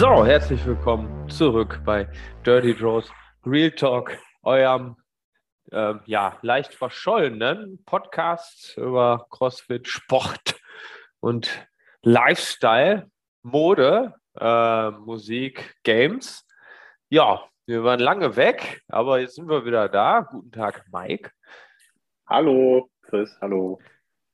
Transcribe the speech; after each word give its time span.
So, 0.00 0.24
herzlich 0.24 0.64
willkommen 0.64 1.28
zurück 1.28 1.82
bei 1.84 2.08
Dirty 2.46 2.74
Draws 2.74 3.12
Real 3.44 3.70
Talk, 3.70 4.16
eurem 4.42 4.96
äh, 5.72 5.92
ja, 6.06 6.38
leicht 6.40 6.72
verschollenen 6.72 7.84
Podcast 7.84 8.78
über 8.78 9.26
CrossFit, 9.28 9.86
Sport 9.86 10.58
und 11.20 11.68
Lifestyle, 12.00 13.10
Mode, 13.42 14.14
äh, 14.38 14.90
Musik, 14.90 15.76
Games. 15.82 16.46
Ja, 17.10 17.44
wir 17.66 17.84
waren 17.84 18.00
lange 18.00 18.36
weg, 18.36 18.80
aber 18.88 19.20
jetzt 19.20 19.34
sind 19.34 19.50
wir 19.50 19.66
wieder 19.66 19.90
da. 19.90 20.22
Guten 20.22 20.50
Tag, 20.50 20.82
Mike. 20.90 21.30
Hallo, 22.26 22.88
Chris, 23.02 23.36
hallo. 23.42 23.78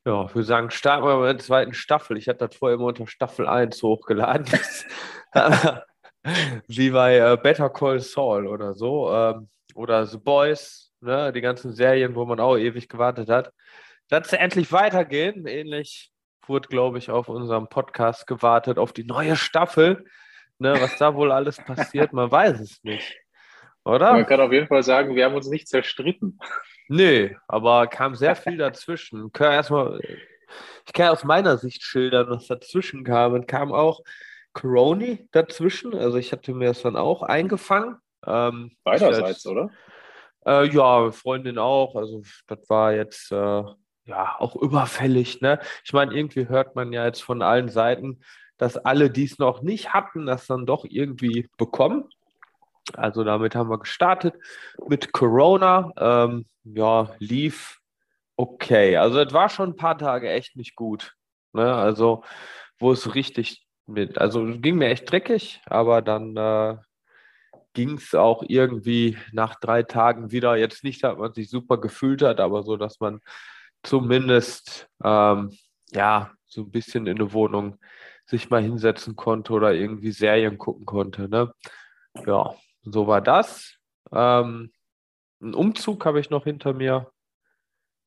Ja, 0.07 0.27
ich 0.27 0.35
würde 0.37 0.45
sagen, 0.45 0.71
starten 0.71 1.05
wir 1.05 1.19
mit 1.19 1.27
der 1.27 1.39
zweiten 1.39 1.75
Staffel. 1.75 2.17
Ich 2.17 2.29
hatte 2.29 2.47
das 2.47 2.55
vorher 2.55 2.77
immer 2.77 2.87
unter 2.87 3.09
Staffel 3.09 3.49
1 3.49 3.83
hochgeladen. 3.83 4.47
Wie 6.69 6.91
bei 6.91 7.19
äh, 7.19 7.37
Better 7.37 7.69
Call 7.71 7.99
Saul 7.99 8.47
oder 8.47 8.75
so. 8.75 9.13
Ähm, 9.13 9.49
oder 9.75 10.07
The 10.07 10.19
Boys, 10.19 10.93
ne? 11.01 11.33
die 11.33 11.41
ganzen 11.41 11.73
Serien, 11.73 12.15
wo 12.15 12.25
man 12.25 12.39
auch 12.39 12.57
ewig 12.57 12.89
gewartet 12.89 13.29
hat. 13.29 13.53
Dass 14.09 14.31
sie 14.31 14.39
endlich 14.39 14.71
weitergehen. 14.71 15.45
Ähnlich 15.45 16.13
wurde, 16.47 16.69
glaube 16.69 16.99
ich, 16.99 17.11
auf 17.11 17.29
unserem 17.29 17.69
Podcast 17.69 18.29
gewartet, 18.29 18.79
auf 18.79 18.93
die 18.93 19.05
neue 19.05 19.35
Staffel. 19.35 20.05
Ne? 20.59 20.77
Was 20.81 20.97
da 20.99 21.17
wohl 21.17 21.33
alles 21.33 21.57
passiert, 21.57 22.13
man 22.13 22.31
weiß 22.31 22.61
es 22.61 22.85
nicht. 22.85 23.19
Oder? 23.85 24.13
Man 24.13 24.27
kann 24.27 24.41
auf 24.41 24.53
jeden 24.53 24.69
Fall 24.69 24.85
sagen, 24.85 25.17
wir 25.17 25.25
haben 25.25 25.35
uns 25.35 25.49
nicht 25.49 25.67
zerstritten. 25.67 26.39
Nee, 26.89 27.37
aber 27.49 27.87
kam 27.87 28.15
sehr 28.15 28.37
viel 28.37 28.57
dazwischen. 28.57 29.27
Ich 29.27 29.33
kann 29.33 29.53
erstmal, 29.53 30.01
ich 30.87 30.93
kann 30.93 31.09
aus 31.09 31.25
meiner 31.25 31.57
Sicht 31.59 31.83
schildern, 31.83 32.31
was 32.31 32.47
dazwischen 32.47 33.05
kam. 33.05 33.33
Und 33.33 33.49
kam 33.49 33.73
auch 33.73 34.01
Coroni 34.53 35.29
dazwischen. 35.33 35.95
Also 35.95 36.17
ich 36.19 36.33
hatte 36.33 36.55
mir 36.55 36.69
das 36.69 36.83
dann 36.83 36.97
auch 36.97 37.23
eingefangen. 37.23 37.97
Ähm, 38.25 38.73
Beiderseits, 38.85 39.47
oder? 39.47 39.71
Äh, 40.47 40.69
ja, 40.69 41.11
Freundin 41.11 41.59
auch. 41.59 41.97
Also 41.97 42.23
das 42.47 42.59
war 42.69 42.93
jetzt 42.93 43.33
äh, 43.33 43.63
ja 44.05 44.37
auch 44.39 44.57
überfällig. 44.57 45.41
Ne? 45.41 45.59
Ich 45.85 45.93
meine, 45.93 46.15
irgendwie 46.15 46.49
hört 46.49 46.77
man 46.77 46.93
ja 46.93 47.05
jetzt 47.05 47.23
von 47.23 47.43
allen 47.43 47.69
Seiten, 47.69 48.21
dass 48.57 48.77
alle, 48.77 49.11
die 49.11 49.25
es 49.25 49.39
noch 49.39 49.61
nicht 49.63 49.93
hatten, 49.93 50.25
das 50.25 50.47
dann 50.47 50.65
doch 50.65 50.85
irgendwie 50.89 51.49
bekommen. 51.59 52.09
Also 52.95 53.25
damit 53.25 53.55
haben 53.55 53.71
wir 53.71 53.79
gestartet 53.79 54.35
mit 54.87 55.13
Corona. 55.13 55.93
Ähm, 55.97 56.47
ja, 56.65 57.15
lief 57.19 57.81
okay. 58.37 58.97
Also 58.97 59.21
es 59.21 59.33
war 59.33 59.49
schon 59.49 59.71
ein 59.71 59.77
paar 59.77 59.99
Tage 59.99 60.31
echt 60.31 60.57
nicht 60.57 60.77
gut. 60.77 61.15
Ne? 61.53 61.75
Also 61.75 62.23
wo 62.79 62.93
es 62.93 63.15
richtig 63.15 63.67
mit, 63.87 64.19
also 64.19 64.45
ging 64.45 64.77
mir 64.77 64.89
echt 64.89 65.11
dreckig, 65.11 65.61
aber 65.67 66.03
dann 66.03 66.37
äh, 66.37 66.77
ging 67.73 67.97
es 67.97 68.15
auch 68.15 68.43
irgendwie 68.47 69.17
nach 69.33 69.55
drei 69.61 69.83
Tagen 69.83 70.33
wieder. 70.33 70.57
Jetzt 70.57 70.85
nicht, 70.85 71.05
dass 71.05 71.17
man 71.17 71.33
sich 71.33 71.51
super 71.51 71.79
gefühlt 71.79 72.23
hat, 72.23 72.41
aber 72.41 72.63
so, 72.63 72.77
dass 72.77 73.01
man 73.01 73.21
zumindest 73.83 74.89
ähm, 75.05 75.57
ja 75.93 76.33
so 76.47 76.63
ein 76.63 76.71
bisschen 76.71 77.07
in 77.07 77.17
der 77.17 77.33
Wohnung 77.33 77.79
sich 78.27 78.51
mal 78.51 78.63
hinsetzen 78.63 79.15
konnte 79.15 79.53
oder 79.53 79.73
irgendwie 79.73 80.11
Serien 80.11 80.59
gucken 80.59 80.85
konnte. 80.85 81.29
Ne? 81.29 81.53
Ja, 82.27 82.55
so 82.93 83.07
war 83.07 83.21
das. 83.21 83.79
Ähm, 84.13 84.73
einen 85.41 85.55
Umzug 85.55 86.05
habe 86.07 86.21
ich 86.21 86.31
noch 86.31 86.45
hinter 86.45 86.73
mir. 86.73 87.11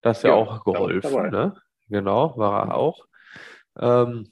Das 0.02 0.18
ist 0.18 0.24
ja, 0.24 0.30
ja 0.30 0.36
auch 0.36 0.64
geholfen. 0.64 1.30
Ne? 1.30 1.56
Genau, 1.90 2.38
war 2.38 2.68
er 2.68 2.76
auch. 2.76 3.06
Ähm, 3.78 4.32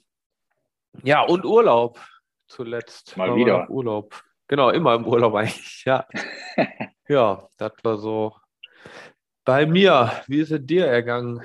ja, 1.02 1.22
und 1.22 1.44
Urlaub 1.44 2.00
zuletzt. 2.46 3.16
Mal 3.16 3.36
wieder. 3.36 3.68
Urlaub. 3.70 4.22
Genau, 4.48 4.70
immer 4.70 4.94
im 4.94 5.06
Urlaub 5.06 5.34
eigentlich. 5.34 5.84
Ja, 5.84 6.06
ja 7.08 7.46
das 7.58 7.72
war 7.82 7.98
so. 7.98 8.34
Bei 9.44 9.66
mir, 9.66 10.12
wie 10.26 10.40
ist 10.40 10.50
es 10.50 10.64
dir 10.64 10.86
ergangen? 10.86 11.42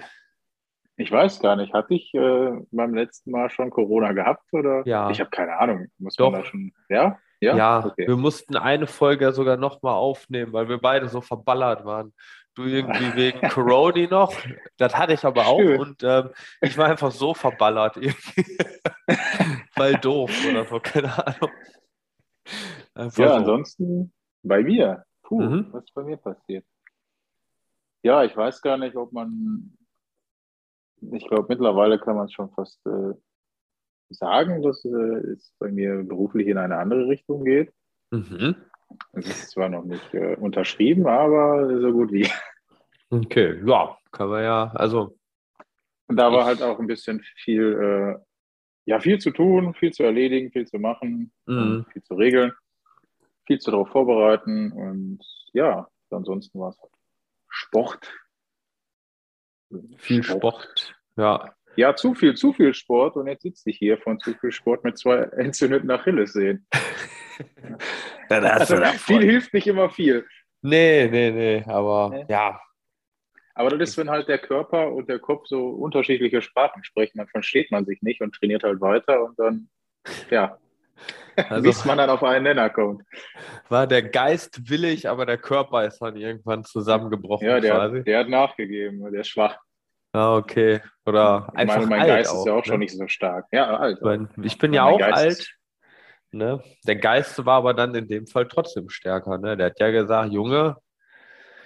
Ich 0.95 1.11
weiß 1.11 1.39
gar 1.39 1.55
nicht. 1.55 1.73
Hatte 1.73 1.93
ich 1.93 2.13
äh, 2.13 2.51
beim 2.71 2.93
letzten 2.93 3.31
Mal 3.31 3.49
schon 3.49 3.69
Corona 3.69 4.13
gehabt? 4.13 4.53
Oder? 4.53 4.83
Ja. 4.85 5.09
Ich 5.09 5.19
habe 5.19 5.29
keine 5.29 5.57
Ahnung. 5.57 5.87
Muss 5.97 6.15
Doch. 6.15 6.31
man 6.31 6.41
da 6.41 6.45
schon. 6.47 6.71
Ja? 6.89 7.19
Ja, 7.43 7.57
ja 7.57 7.85
okay. 7.85 8.07
wir 8.07 8.15
mussten 8.15 8.55
eine 8.55 8.87
Folge 8.87 9.33
sogar 9.33 9.57
nochmal 9.57 9.95
aufnehmen, 9.95 10.53
weil 10.53 10.69
wir 10.69 10.77
beide 10.77 11.09
so 11.09 11.19
verballert 11.19 11.83
waren. 11.83 12.13
Du 12.55 12.63
irgendwie 12.63 13.15
wegen 13.15 13.49
Corona 13.49 14.07
noch, 14.09 14.33
das 14.77 14.95
hatte 14.95 15.13
ich 15.13 15.25
aber 15.25 15.47
auch 15.47 15.59
Schön. 15.59 15.79
und 15.79 16.03
ähm, 16.03 16.29
ich 16.61 16.77
war 16.77 16.87
einfach 16.87 17.11
so 17.11 17.33
verballert 17.33 17.97
irgendwie, 17.97 18.57
weil 19.75 19.95
doof 19.95 20.31
oder 20.49 20.65
so, 20.65 20.79
keine 20.79 21.11
Ahnung. 21.27 21.51
Einfach 22.95 23.23
ja, 23.23 23.29
so. 23.29 23.33
ansonsten 23.33 24.13
bei 24.41 24.63
mir, 24.63 25.03
puh, 25.23 25.41
mhm. 25.41 25.67
was 25.71 25.83
ist 25.83 25.93
bei 25.93 26.03
mir 26.03 26.17
passiert? 26.17 26.65
Ja, 28.03 28.23
ich 28.23 28.35
weiß 28.35 28.61
gar 28.61 28.77
nicht, 28.77 28.95
ob 28.95 29.11
man, 29.11 29.75
ich 31.11 31.27
glaube 31.27 31.47
mittlerweile 31.49 31.99
kann 31.99 32.15
man 32.15 32.25
es 32.25 32.33
schon 32.33 32.51
fast 32.51 32.85
äh, 32.85 33.13
sagen, 34.13 34.61
dass 34.61 34.83
äh, 34.85 34.89
es 34.89 35.53
bei 35.59 35.71
mir 35.71 36.03
beruflich 36.03 36.47
in 36.47 36.57
eine 36.57 36.77
andere 36.77 37.07
Richtung 37.07 37.43
geht. 37.43 37.71
Mhm. 38.11 38.55
Es 39.13 39.27
ist 39.27 39.51
zwar 39.51 39.69
noch 39.69 39.83
nicht 39.83 40.13
äh, 40.13 40.35
unterschrieben, 40.35 41.07
aber 41.07 41.79
so 41.81 41.91
gut 41.91 42.11
wie. 42.11 42.27
Okay, 43.09 43.61
ja, 43.63 43.95
kann 44.11 44.29
man 44.29 44.43
ja, 44.43 44.71
also. 44.73 45.15
Und 46.07 46.17
da 46.17 46.31
war 46.31 46.45
halt 46.45 46.63
auch 46.63 46.79
ein 46.79 46.87
bisschen 46.87 47.21
viel, 47.35 47.61
äh, 47.61 48.19
ja, 48.85 48.99
viel 48.99 49.19
zu 49.19 49.29
tun, 49.29 49.75
viel 49.75 49.93
zu 49.93 50.01
erledigen, 50.01 50.51
viel 50.51 50.65
zu 50.65 50.79
machen, 50.79 51.31
mhm. 51.45 51.85
viel 51.93 52.01
zu 52.01 52.15
regeln, 52.15 52.53
viel 53.45 53.59
zu 53.59 53.69
darauf 53.69 53.89
vorbereiten 53.89 54.71
und 54.71 55.19
ja, 55.53 55.87
ansonsten 56.09 56.59
war 56.59 56.69
es 56.69 56.81
halt 56.81 56.91
Sport. 57.49 58.11
Viel 59.97 60.23
Sport, 60.23 60.39
Sport 60.39 60.95
ja. 61.15 61.55
Ja, 61.75 61.95
zu 61.95 62.13
viel, 62.13 62.35
zu 62.35 62.53
viel 62.53 62.73
Sport 62.73 63.15
und 63.15 63.27
jetzt 63.27 63.43
sitze 63.43 63.69
ich 63.69 63.77
hier 63.77 63.97
von 63.97 64.19
zu 64.19 64.33
viel 64.35 64.51
Sport 64.51 64.83
mit 64.83 64.97
zwei 64.97 65.17
entzündeten 65.37 65.89
Achillessehnen. 65.89 66.67
Dann 68.29 68.43
hast 68.45 68.71
also, 68.71 68.97
viel 68.99 69.23
hilft 69.23 69.53
nicht 69.53 69.67
immer 69.67 69.89
viel. 69.89 70.25
Nee, 70.61 71.07
nee, 71.11 71.31
nee, 71.31 71.63
aber 71.67 72.09
nee. 72.09 72.25
ja. 72.29 72.59
Aber 73.55 73.69
das 73.69 73.89
ist, 73.89 73.97
wenn 73.97 74.09
halt 74.09 74.27
der 74.27 74.39
Körper 74.39 74.91
und 74.91 75.09
der 75.09 75.19
Kopf 75.19 75.45
so 75.45 75.69
unterschiedliche 75.69 76.41
Sprachen 76.41 76.83
sprechen, 76.83 77.19
dann 77.19 77.27
versteht 77.27 77.71
man 77.71 77.85
sich 77.85 78.01
nicht 78.01 78.21
und 78.21 78.33
trainiert 78.33 78.63
halt 78.63 78.81
weiter 78.81 79.23
und 79.23 79.37
dann, 79.37 79.69
ja, 80.31 80.57
also, 81.49 81.63
bis 81.63 81.85
man 81.85 81.97
dann 81.97 82.09
auf 82.09 82.23
einen 82.23 82.43
Nenner 82.43 82.69
kommt. 82.69 83.03
War 83.69 83.87
der 83.87 84.03
Geist 84.03 84.69
willig, 84.69 85.09
aber 85.09 85.25
der 85.25 85.37
Körper 85.37 85.85
ist 85.85 85.99
dann 85.99 86.15
irgendwann 86.15 86.63
zusammengebrochen. 86.63 87.47
Ja, 87.47 87.59
der, 87.59 87.89
der 87.89 88.19
hat 88.19 88.29
nachgegeben, 88.29 89.11
der 89.11 89.21
ist 89.21 89.29
schwach. 89.29 89.57
Ah, 90.13 90.35
okay. 90.35 90.79
Oder 91.05 91.47
ich 91.51 91.59
einfach 91.59 91.75
meine, 91.75 91.87
mein 91.87 92.01
alt 92.01 92.09
Geist 92.09 92.31
auch, 92.31 92.39
ist 92.39 92.45
ja 92.45 92.53
auch 92.53 92.57
ne? 92.57 92.65
schon 92.65 92.79
nicht 92.79 92.95
so 92.95 93.07
stark. 93.07 93.47
Ja, 93.51 93.77
alt. 93.77 93.99
Ich 94.43 94.57
bin 94.59 94.73
ja 94.73 94.85
auch 94.85 95.01
alt. 95.01 95.57
Ne? 96.31 96.63
Der 96.87 96.95
Geist 96.95 97.45
war 97.45 97.57
aber 97.57 97.73
dann 97.73 97.93
in 97.95 98.07
dem 98.07 98.27
Fall 98.27 98.47
trotzdem 98.47 98.89
stärker. 98.89 99.37
Ne? 99.37 99.57
Der 99.57 99.67
hat 99.67 99.79
ja 99.79 99.91
gesagt, 99.91 100.31
Junge, 100.31 100.77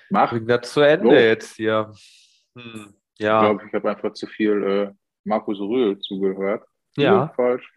mach 0.09 0.29
bring 0.29 0.47
das 0.47 0.73
zu 0.73 0.81
Ende 0.81 1.09
so. 1.09 1.13
jetzt 1.13 1.55
hier. 1.55 1.91
Hm, 2.57 2.93
ja. 3.19 3.41
Ich 3.41 3.47
glaube, 3.47 3.63
ich 3.67 3.73
habe 3.73 3.89
einfach 3.89 4.13
zu 4.13 4.27
viel 4.27 4.63
äh, 4.63 4.93
Markus 5.25 5.59
Röhl 5.59 5.99
zugehört. 5.99 6.63
Ja. 6.95 7.33
Falsch. 7.35 7.69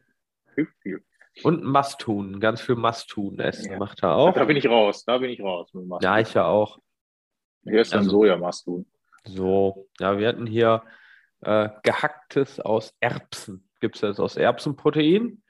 Hilft 0.55 0.73
viel. 0.83 1.05
Und 1.43 1.63
Mastun, 1.65 2.41
ganz 2.41 2.61
viel 2.61 2.75
Mastun 2.77 3.39
essen 3.39 3.73
ja. 3.73 3.79
macht 3.79 4.03
er 4.03 4.15
auch. 4.15 4.35
Da 4.35 4.45
bin 4.45 4.57
ich 4.57 4.69
raus, 4.69 5.05
da 5.05 5.19
bin 5.19 5.31
ich 5.31 5.41
raus. 5.41 5.71
ja, 6.01 6.19
ich 6.19 6.35
ja 6.35 6.47
auch. 6.47 6.79
Hier 7.65 7.81
ist 7.81 7.93
dann 7.93 8.01
also, 8.01 8.11
Soja-Mastun. 8.11 8.87
So, 9.25 9.89
ja, 9.99 10.19
wir 10.19 10.29
hatten 10.29 10.47
hier 10.47 10.83
äh, 11.43 11.69
gehacktes 11.83 12.61
aus 12.61 12.95
Erbsen. 13.01 13.69
Gibt 13.81 13.97
es 13.97 14.01
das 14.03 14.21
aus 14.21 14.37
Erbsenprotein? 14.37 15.43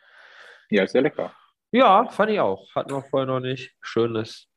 Ja, 0.70 0.84
ist 0.84 0.93
sehr 0.93 1.02
lecker. 1.02 1.32
Ja, 1.72 2.08
fand 2.08 2.31
ich 2.31 2.40
auch. 2.40 2.75
Hatten 2.75 2.90
wir 2.90 3.02
vorher 3.02 3.26
noch 3.26 3.40
nicht. 3.40 3.75
Schönes. 3.81 4.49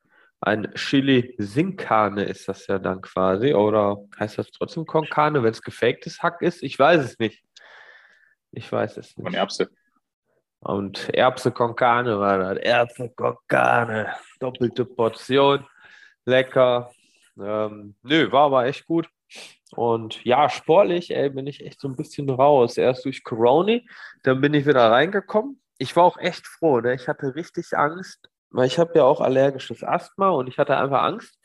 Ein 0.41 0.73
Chili 0.75 1.35
Sinkane 1.37 2.23
ist 2.25 2.47
das 2.49 2.67
ja 2.67 2.79
dann 2.79 3.01
quasi. 3.01 3.53
Oder 3.53 3.97
heißt 4.19 4.37
das 4.37 4.51
trotzdem 4.51 4.85
Konkane, 4.85 5.41
wenn 5.43 5.51
es 5.51 5.61
gefaktes 5.61 6.21
Hack 6.21 6.41
ist? 6.41 6.63
Ich 6.63 6.77
weiß 6.77 7.03
es 7.03 7.19
nicht. 7.19 7.43
Ich 8.51 8.71
weiß 8.71 8.97
es 8.97 9.15
nicht. 9.15 9.25
Von 9.25 9.33
Erbse. 9.33 9.69
Und 10.59 11.09
Erbse 11.09 11.51
Konkane 11.51 12.19
war 12.19 12.37
das. 12.37 12.57
Erbse 12.57 13.09
Konkane. 13.09 14.13
Doppelte 14.39 14.85
Portion. 14.85 15.65
Lecker. 16.25 16.91
Ähm, 17.39 17.95
nö, 18.03 18.31
war 18.31 18.45
aber 18.45 18.65
echt 18.65 18.85
gut. 18.85 19.09
Und 19.75 20.23
ja, 20.23 20.49
sportlich, 20.49 21.15
ey, 21.15 21.29
bin 21.29 21.47
ich 21.47 21.65
echt 21.65 21.79
so 21.79 21.87
ein 21.87 21.95
bisschen 21.95 22.29
raus. 22.29 22.77
Erst 22.77 23.05
durch 23.05 23.23
Corona, 23.23 23.79
dann 24.23 24.41
bin 24.41 24.53
ich 24.53 24.65
wieder 24.65 24.91
reingekommen. 24.91 25.61
Ich 25.77 25.95
war 25.95 26.03
auch 26.03 26.17
echt 26.17 26.45
froh, 26.47 26.79
ne? 26.79 26.93
Ich 26.93 27.07
hatte 27.07 27.35
richtig 27.35 27.73
Angst, 27.75 28.29
weil 28.51 28.67
ich 28.67 28.77
habe 28.77 28.93
ja 28.95 29.03
auch 29.03 29.21
allergisches 29.21 29.83
Asthma 29.83 30.29
und 30.29 30.47
ich 30.47 30.59
hatte 30.59 30.77
einfach 30.77 31.03
Angst, 31.03 31.39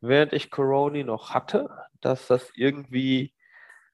während 0.00 0.32
ich 0.34 0.50
Corona 0.50 1.02
noch 1.04 1.30
hatte, 1.30 1.70
dass 2.00 2.26
das 2.26 2.50
irgendwie 2.54 3.34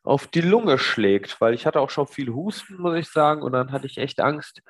auf 0.02 0.26
die 0.26 0.40
Lunge 0.40 0.78
schlägt, 0.78 1.40
weil 1.40 1.54
ich 1.54 1.66
hatte 1.66 1.80
auch 1.80 1.90
schon 1.90 2.06
viel 2.06 2.30
Husten, 2.30 2.80
muss 2.80 2.96
ich 2.96 3.08
sagen, 3.10 3.42
und 3.42 3.52
dann 3.52 3.70
hatte 3.72 3.86
ich 3.86 3.98
echt 3.98 4.20
Angst, 4.20 4.62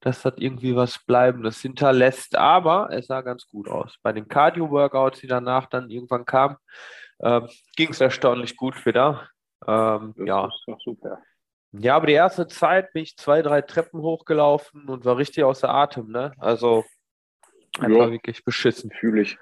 dass 0.00 0.22
das 0.22 0.34
irgendwie 0.36 0.76
was 0.76 0.98
Bleibendes 1.04 1.60
hinterlässt. 1.60 2.36
Aber 2.36 2.88
es 2.92 3.06
sah 3.06 3.22
ganz 3.22 3.46
gut 3.46 3.68
aus. 3.68 3.96
Bei 4.02 4.12
den 4.12 4.28
Cardio-Workouts, 4.28 5.20
die 5.20 5.26
danach 5.26 5.66
dann 5.66 5.90
irgendwann 5.90 6.24
kamen, 6.24 6.56
äh, 7.18 7.40
ging 7.76 7.90
es 7.90 8.00
erstaunlich 8.00 8.56
gut 8.56 8.84
wieder. 8.86 9.28
Ähm, 9.66 10.14
ja. 10.24 10.48
super. 10.84 11.22
Ja, 11.72 11.96
aber 11.96 12.06
die 12.06 12.14
erste 12.14 12.46
Zeit 12.46 12.92
bin 12.92 13.02
ich 13.02 13.16
zwei, 13.16 13.42
drei 13.42 13.60
Treppen 13.60 14.00
hochgelaufen 14.00 14.88
und 14.88 15.04
war 15.04 15.18
richtig 15.18 15.44
außer 15.44 15.68
Atem. 15.68 16.10
Ne? 16.10 16.32
Also 16.38 16.84
einfach 17.78 18.06
ja, 18.06 18.10
wirklich 18.10 18.44
beschissen. 18.44 18.90
Fühle 18.98 19.22
ich. 19.22 19.38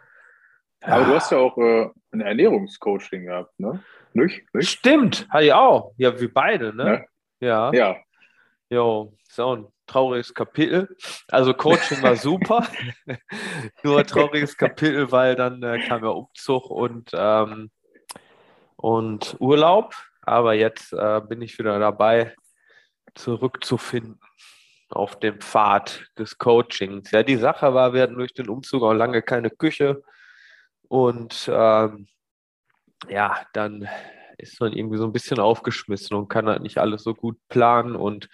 Aber 0.81 1.05
du 1.05 1.15
hast 1.15 1.31
ja 1.33 1.39
auch 1.39 1.57
äh, 1.59 1.89
ein 2.13 2.21
Ernährungscoaching 2.21 3.27
gehabt, 3.27 3.59
ne? 3.59 3.83
Nicht? 4.13 4.43
Nicht? 4.55 4.69
Stimmt, 4.69 5.27
hatte 5.31 5.45
ich 5.45 5.53
auch. 5.53 5.93
Ja, 5.97 6.19
wir 6.19 6.33
beide, 6.33 6.75
ne? 6.75 7.07
Ja. 7.41 7.73
Ja. 7.73 7.97
Jo, 8.69 9.17
so 9.29 9.57
ein 9.57 9.67
trauriges 9.87 10.35
Kapitel. 10.35 10.97
Also 11.29 11.55
Coaching 11.55 12.03
war 12.03 12.17
super. 12.17 12.67
Nur 13.83 14.01
ein 14.01 14.07
trauriges 14.07 14.57
Kapitel, 14.57 15.11
weil 15.13 15.35
dann 15.37 15.63
äh, 15.63 15.79
kam 15.87 16.05
ja 16.05 16.11
Umzug 16.11 16.71
und, 16.71 17.11
ähm, 17.15 17.71
und 18.77 19.37
Urlaub. 19.41 19.95
Aber 20.23 20.55
jetzt 20.55 20.93
äh, 20.93 21.21
bin 21.21 21.41
ich 21.43 21.59
wieder 21.59 21.79
dabei, 21.79 22.35
zurückzufinden 23.15 24.21
auf 24.91 25.19
dem 25.19 25.41
Pfad 25.41 26.07
des 26.19 26.39
Coachings. 26.39 27.11
Ja, 27.11 27.23
die 27.23 27.37
Sache 27.37 27.75
war, 27.75 27.93
wir 27.93 28.03
hatten 28.03 28.19
durch 28.19 28.35
den 28.35 28.49
Umzug 28.49 28.83
auch 28.83 28.93
lange 28.93 29.23
keine 29.23 29.51
Küche. 29.51 30.03
Und 30.89 31.51
ähm, 31.53 32.09
ja, 33.09 33.47
dann 33.53 33.89
ist 34.39 34.61
man 34.61 34.73
irgendwie 34.73 34.99
so 34.99 35.05
ein 35.05 35.13
bisschen 35.13 35.41
aufgeschmissen 35.41 36.17
und 36.17 36.29
kann 36.29 36.47
halt 36.47 36.63
nicht 36.63 36.79
alles 36.79 37.03
so 37.03 37.15
gut 37.15 37.39
planen 37.49 37.97
und 37.97 38.29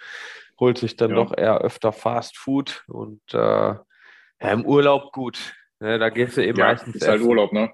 holt 0.62 0.78
sich 0.78 0.94
dann 0.94 1.10
ja. 1.10 1.16
doch 1.16 1.36
eher 1.36 1.58
öfter 1.58 1.92
Fast 1.92 2.38
Food 2.38 2.84
und 2.86 3.20
äh, 3.34 3.36
ja, 3.36 3.82
im 4.38 4.64
Urlaub 4.64 5.12
gut. 5.12 5.54
Ne, 5.80 5.98
da 5.98 6.08
gehst 6.08 6.36
du 6.36 6.46
eben 6.46 6.56
ja, 6.56 6.66
meistens. 6.66 6.94
Ist 6.94 7.02
halt 7.02 7.16
essen. 7.16 7.22
halt 7.22 7.28
Urlaub, 7.28 7.52
ne? 7.52 7.72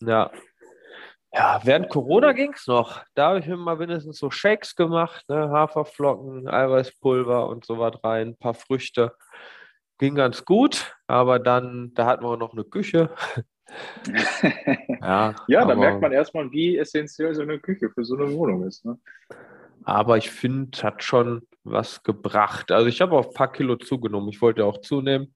Ja. 0.00 0.30
Ja, 1.34 1.60
während 1.62 1.90
Corona 1.90 2.32
ging 2.32 2.54
es 2.54 2.66
noch. 2.66 3.04
Da 3.14 3.28
habe 3.28 3.40
ich 3.40 3.46
mir 3.46 3.58
mal 3.58 3.76
mindestens 3.76 4.18
so 4.18 4.30
Shakes 4.30 4.74
gemacht, 4.74 5.28
ne? 5.28 5.50
Haferflocken, 5.50 6.48
Eiweißpulver 6.48 7.46
und 7.46 7.66
so 7.66 7.78
was 7.78 8.02
rein, 8.02 8.28
ein 8.28 8.36
paar 8.38 8.54
Früchte. 8.54 9.12
Ging 9.98 10.14
ganz 10.14 10.46
gut, 10.46 10.96
aber 11.06 11.38
dann, 11.38 11.92
da 11.92 12.06
hatten 12.06 12.24
wir 12.24 12.38
noch 12.38 12.54
eine 12.54 12.64
Küche. 12.64 13.10
ja, 15.02 15.34
ja 15.46 15.64
da 15.66 15.74
merkt 15.74 16.00
man 16.00 16.12
erstmal, 16.12 16.50
wie 16.50 16.78
essentiell 16.78 17.34
so 17.34 17.42
eine 17.42 17.60
Küche 17.60 17.90
für 17.90 18.02
so 18.02 18.16
eine 18.16 18.32
Wohnung 18.32 18.66
ist. 18.66 18.86
Ne? 18.86 18.98
Aber 19.84 20.16
ich 20.16 20.30
finde, 20.30 20.82
hat 20.82 21.02
schon 21.02 21.46
was 21.64 22.02
gebracht. 22.02 22.70
Also 22.70 22.86
ich 22.86 23.00
habe 23.00 23.16
auch 23.16 23.28
ein 23.28 23.34
paar 23.34 23.52
Kilo 23.52 23.76
zugenommen. 23.76 24.28
Ich 24.28 24.40
wollte 24.40 24.64
auch 24.64 24.80
zunehmen. 24.80 25.34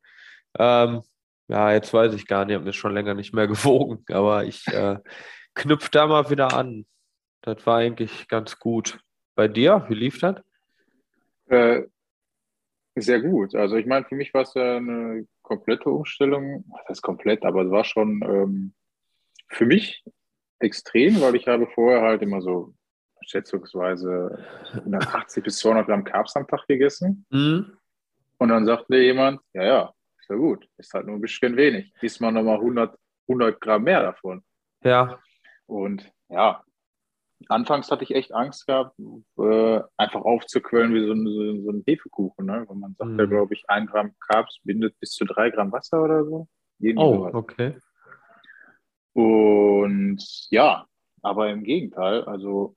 Ähm, 0.58 1.02
ja, 1.48 1.72
jetzt 1.72 1.92
weiß 1.92 2.14
ich 2.14 2.26
gar 2.26 2.44
nicht, 2.44 2.52
ich 2.52 2.56
habe 2.56 2.64
mir 2.64 2.72
schon 2.72 2.94
länger 2.94 3.14
nicht 3.14 3.34
mehr 3.34 3.46
gewogen, 3.48 4.04
aber 4.08 4.44
ich 4.44 4.66
äh, 4.68 4.98
knüpfe 5.54 5.90
da 5.90 6.06
mal 6.06 6.30
wieder 6.30 6.52
an. 6.54 6.86
Das 7.42 7.66
war 7.66 7.78
eigentlich 7.78 8.28
ganz 8.28 8.58
gut. 8.58 8.98
Bei 9.34 9.48
dir, 9.48 9.84
wie 9.88 9.94
lief 9.94 10.20
das? 10.20 10.36
Äh, 11.46 11.82
sehr 12.96 13.20
gut. 13.20 13.54
Also 13.54 13.76
ich 13.76 13.86
meine, 13.86 14.06
für 14.06 14.14
mich 14.14 14.32
war 14.32 14.42
es 14.42 14.56
eine 14.56 15.26
komplette 15.42 15.90
Umstellung. 15.90 16.64
Das 16.86 16.98
ist 16.98 17.02
komplett, 17.02 17.44
aber 17.44 17.62
es 17.62 17.70
war 17.70 17.84
schon 17.84 18.22
ähm, 18.22 18.74
für 19.48 19.66
mich 19.66 20.04
extrem, 20.60 21.20
weil 21.20 21.34
ich 21.34 21.46
habe 21.48 21.66
vorher 21.66 22.02
halt 22.02 22.22
immer 22.22 22.40
so 22.40 22.74
schätzungsweise 23.26 24.38
180 24.72 25.44
bis 25.44 25.58
200 25.58 25.86
Gramm 25.86 26.04
Carbs 26.04 26.36
am 26.36 26.46
Tag 26.46 26.66
gegessen. 26.66 27.26
Mhm. 27.30 27.76
Und 28.38 28.48
dann 28.48 28.66
sagt 28.66 28.90
mir 28.90 29.02
jemand, 29.02 29.40
ja, 29.52 29.64
ja, 29.64 29.92
ist 30.18 30.28
ja 30.30 30.36
gut, 30.36 30.68
ist 30.78 30.92
halt 30.94 31.06
nur 31.06 31.16
ein 31.16 31.20
bisschen 31.20 31.56
wenig. 31.56 31.92
Diesmal 32.02 32.32
nochmal 32.32 32.56
100, 32.56 32.98
100 33.28 33.60
Gramm 33.60 33.84
mehr 33.84 34.02
davon. 34.02 34.42
Ja. 34.82 35.18
Und 35.66 36.10
ja, 36.28 36.62
anfangs 37.48 37.90
hatte 37.90 38.04
ich 38.04 38.14
echt 38.14 38.34
Angst 38.34 38.66
gehabt, 38.66 38.98
äh, 39.38 39.80
einfach 39.96 40.22
aufzuquellen 40.22 40.94
wie 40.94 41.06
so 41.06 41.12
ein, 41.12 41.26
so, 41.26 41.62
so 41.62 41.70
ein 41.70 41.82
Hefekuchen. 41.86 42.46
Ne? 42.46 42.64
Weil 42.66 42.76
man 42.76 42.94
sagt 42.94 43.10
mhm. 43.10 43.18
ja, 43.18 43.26
glaube 43.26 43.54
ich, 43.54 43.64
ein 43.68 43.86
Gramm 43.86 44.14
Carbs 44.20 44.58
bindet 44.64 44.98
bis 45.00 45.12
zu 45.12 45.24
drei 45.24 45.50
Gramm 45.50 45.72
Wasser 45.72 46.02
oder 46.02 46.24
so. 46.24 46.48
Jeden 46.78 46.98
oh, 46.98 47.14
sowas. 47.14 47.34
okay. 47.34 47.76
Und 49.12 50.22
ja, 50.50 50.86
aber 51.22 51.50
im 51.50 51.62
Gegenteil, 51.62 52.24
also 52.24 52.76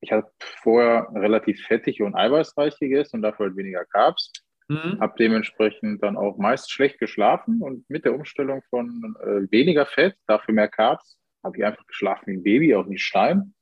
ich 0.00 0.12
habe 0.12 0.30
vorher 0.62 1.08
relativ 1.14 1.60
fettig 1.66 2.02
und 2.02 2.14
eiweißreich 2.14 2.78
gegessen 2.78 3.16
und 3.16 3.22
dafür 3.22 3.46
halt 3.46 3.56
weniger 3.56 3.84
Carbs. 3.84 4.32
Mhm. 4.68 5.00
Habe 5.00 5.14
dementsprechend 5.18 6.02
dann 6.02 6.16
auch 6.16 6.36
meist 6.36 6.70
schlecht 6.70 6.98
geschlafen 6.98 7.62
und 7.62 7.88
mit 7.88 8.04
der 8.04 8.14
Umstellung 8.14 8.62
von 8.68 9.16
äh, 9.22 9.50
weniger 9.50 9.86
Fett, 9.86 10.14
dafür 10.26 10.54
mehr 10.54 10.68
Carbs, 10.68 11.18
habe 11.42 11.56
ich 11.56 11.64
einfach 11.64 11.86
geschlafen 11.86 12.26
wie 12.26 12.36
ein 12.36 12.42
Baby, 12.42 12.74
auch 12.74 12.86
nicht 12.86 13.02
Stein. 13.02 13.54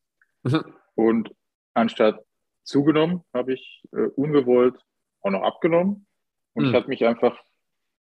Mhm. 0.42 0.64
Und 0.94 1.30
anstatt 1.74 2.24
zugenommen, 2.64 3.22
habe 3.34 3.52
ich 3.52 3.82
äh, 3.92 4.06
ungewollt 4.16 4.74
auch 5.20 5.30
noch 5.30 5.42
abgenommen. 5.42 6.06
Und 6.54 6.64
mhm. 6.64 6.70
ich 6.70 6.74
habe 6.74 6.88
mich 6.88 7.04
einfach 7.04 7.38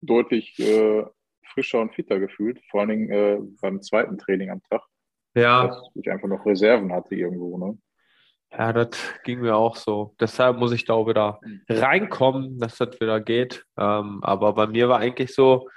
deutlich 0.02 0.58
äh, 0.60 1.06
frischer 1.54 1.82
und 1.82 1.94
fitter 1.94 2.20
gefühlt, 2.20 2.60
vor 2.70 2.82
allen 2.82 2.90
Dingen 2.90 3.10
äh, 3.12 3.40
beim 3.62 3.82
zweiten 3.82 4.18
Training 4.18 4.50
am 4.50 4.64
Tag. 4.64 4.82
Ja. 5.40 5.68
Dass 5.68 5.90
ich 5.96 6.10
einfach 6.10 6.28
noch 6.28 6.46
Reserven 6.46 6.92
hatte 6.92 7.16
irgendwo. 7.16 7.58
Ne? 7.58 7.78
Ja, 8.52 8.74
das 8.74 8.90
ging 9.24 9.42
mir 9.42 9.56
auch 9.56 9.76
so. 9.76 10.16
Deshalb 10.20 10.58
muss 10.58 10.72
ich 10.72 10.86
da 10.86 10.94
auch 10.94 11.08
wieder 11.08 11.40
mhm. 11.44 11.62
reinkommen, 11.70 12.60
dass 12.60 12.78
das 12.78 13.00
wieder 13.00 13.20
geht. 13.20 13.66
Ähm, 13.78 14.20
aber 14.24 14.54
bei 14.54 14.68
mir 14.68 14.90
war 14.90 15.00
eigentlich 15.00 15.34
so, 15.34 15.70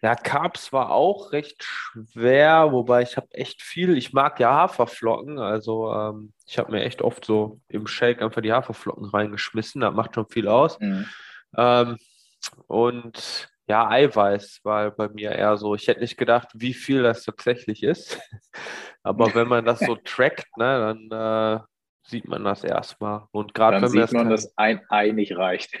ja, 0.00 0.14
Carbs 0.14 0.72
war 0.72 0.90
auch 0.90 1.32
recht 1.32 1.62
schwer, 1.62 2.72
wobei 2.72 3.02
ich 3.02 3.16
habe 3.16 3.28
echt 3.32 3.62
viel, 3.62 3.96
ich 3.96 4.12
mag 4.12 4.40
ja 4.40 4.52
Haferflocken, 4.52 5.38
also 5.38 5.92
ähm, 5.92 6.32
ich 6.46 6.58
habe 6.58 6.72
mir 6.72 6.82
echt 6.82 7.02
oft 7.02 7.24
so 7.24 7.60
im 7.68 7.86
Shake 7.86 8.22
einfach 8.22 8.42
die 8.42 8.52
Haferflocken 8.52 9.06
reingeschmissen, 9.06 9.80
das 9.80 9.94
macht 9.94 10.14
schon 10.14 10.28
viel 10.28 10.48
aus. 10.48 10.78
Mhm. 10.80 11.06
Ähm, 11.56 11.96
und 12.66 13.51
ja, 13.72 13.88
Eiweiß 13.88 14.60
war 14.64 14.90
bei 14.90 15.08
mir 15.08 15.30
eher 15.30 15.56
so, 15.56 15.74
ich 15.74 15.88
hätte 15.88 16.00
nicht 16.00 16.18
gedacht, 16.18 16.48
wie 16.52 16.74
viel 16.74 17.02
das 17.02 17.24
tatsächlich 17.24 17.82
ist, 17.82 18.20
aber 19.02 19.34
wenn 19.34 19.48
man 19.48 19.64
das 19.64 19.78
so 19.78 19.96
trackt, 20.04 20.54
ne, 20.58 20.98
dann 21.10 21.56
äh, 21.56 21.64
sieht 22.06 22.28
man 22.28 22.44
das 22.44 22.64
erstmal. 22.64 23.24
Und 23.30 23.54
gerade 23.54 23.80
wenn 23.80 23.88
sieht 23.88 24.12
man, 24.12 24.28
dass 24.28 24.52
ein 24.58 24.82
Ei 24.90 25.12
nicht 25.12 25.38
reicht. 25.38 25.74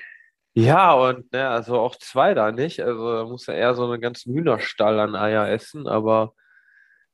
Ja, 0.54 0.94
und 0.94 1.30
ne, 1.34 1.50
also 1.50 1.78
auch 1.80 1.94
zwei 1.96 2.32
da 2.32 2.50
nicht. 2.50 2.80
Also 2.80 3.12
da 3.12 3.24
muss 3.24 3.46
er 3.46 3.56
eher 3.56 3.74
so 3.74 3.84
einen 3.84 4.00
ganzen 4.00 4.32
Hühnerstall 4.32 4.98
an 4.98 5.14
Eier 5.14 5.50
essen. 5.50 5.86
Aber 5.86 6.32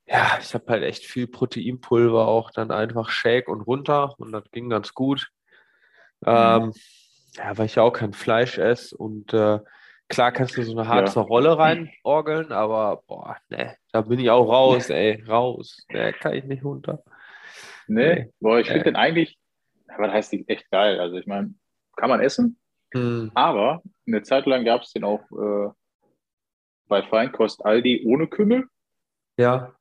ja, 0.07 0.39
ich 0.41 0.55
habe 0.55 0.65
halt 0.69 0.85
echt 0.85 1.05
viel 1.05 1.27
Proteinpulver 1.27 2.29
auch 2.29 2.53
dann 2.53 2.71
einfach 2.71 3.11
Shake 3.11 3.49
und 3.49 3.63
runter 3.63 4.15
und 4.19 4.31
das 4.31 4.45
ging 4.53 4.71
ganz 4.71 4.95
gut. 4.95 5.29
Mhm. 6.21 6.29
Ähm, 6.29 6.73
ja, 7.35 7.59
weil 7.59 7.67
ich 7.67 7.75
ja 7.75 7.83
auch 7.83 7.93
kein 7.93 8.13
Fleisch 8.13 8.59
esse 8.59 8.97
und 8.97 9.35
äh, 9.35 9.59
klar 10.09 10.33
kannst 10.33 10.57
du 10.57 10.63
so 10.63 10.73
eine 10.73 10.89
Harzer 10.89 11.21
ja. 11.21 11.27
Rolle 11.27 11.59
reinorgeln, 11.59 12.53
aber 12.53 13.03
boah, 13.07 13.37
ne, 13.49 13.77
da 13.93 14.01
bin 14.03 14.19
ich 14.19 14.31
auch 14.31 14.49
raus, 14.49 14.91
ey, 14.91 15.23
raus. 15.25 15.85
Ne, 15.91 16.13
kann 16.13 16.35
ich 16.35 16.45
nicht 16.45 16.65
runter. 16.65 17.03
Nee, 17.87 18.15
nee. 18.15 18.33
boah, 18.41 18.59
ich 18.59 18.69
finde 18.69 18.85
den 18.85 18.97
eigentlich, 18.97 19.39
aber 19.89 20.07
das 20.07 20.15
heißt 20.15 20.33
die 20.33 20.49
echt 20.49 20.71
geil. 20.71 21.01
Also 21.01 21.17
ich 21.17 21.27
meine, 21.27 21.55
kann 21.97 22.11
man 22.11 22.21
essen, 22.21 22.59
hm. 22.95 23.31
Aber 23.35 23.83
eine 24.07 24.23
Zeit 24.23 24.47
lang 24.47 24.65
gab 24.65 24.83
es 24.83 24.93
den 24.93 25.05
auch 25.05 25.21
äh, 25.33 25.71
bei 26.89 27.03
Feinkost 27.03 27.65
Aldi 27.65 28.05
ohne 28.07 28.27
Kümmel. 28.27 28.67
Ja. 29.37 29.75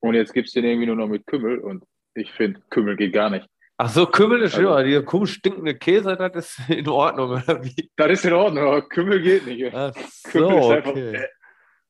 Und 0.00 0.14
jetzt 0.14 0.32
gibt 0.32 0.48
es 0.48 0.54
den 0.54 0.64
irgendwie 0.64 0.86
nur 0.86 0.96
noch 0.96 1.08
mit 1.08 1.26
Kümmel 1.26 1.58
und 1.58 1.84
ich 2.14 2.32
finde, 2.32 2.60
Kümmel 2.70 2.96
geht 2.96 3.12
gar 3.12 3.30
nicht. 3.30 3.48
Ach 3.78 3.90
so, 3.90 4.06
Kümmel 4.06 4.42
ist 4.42 4.54
also, 4.54 4.82
dieser 4.82 5.02
komisch 5.02 5.34
stinkende 5.34 5.74
Käse, 5.74 6.16
das 6.16 6.34
ist 6.34 6.60
in 6.70 6.88
Ordnung, 6.88 7.30
oder 7.30 7.62
wie? 7.62 7.90
Das 7.96 8.10
ist 8.10 8.24
in 8.24 8.32
Ordnung, 8.32 8.64
aber 8.64 8.88
Kümmel 8.88 9.20
geht 9.20 9.46
nicht. 9.46 9.74
Ach 9.74 9.92
so, 9.94 10.30
Kümmel 10.30 10.58
ist 10.58 10.70
einfach, 10.70 10.90
okay. 10.90 11.16
Äh, 11.16 11.28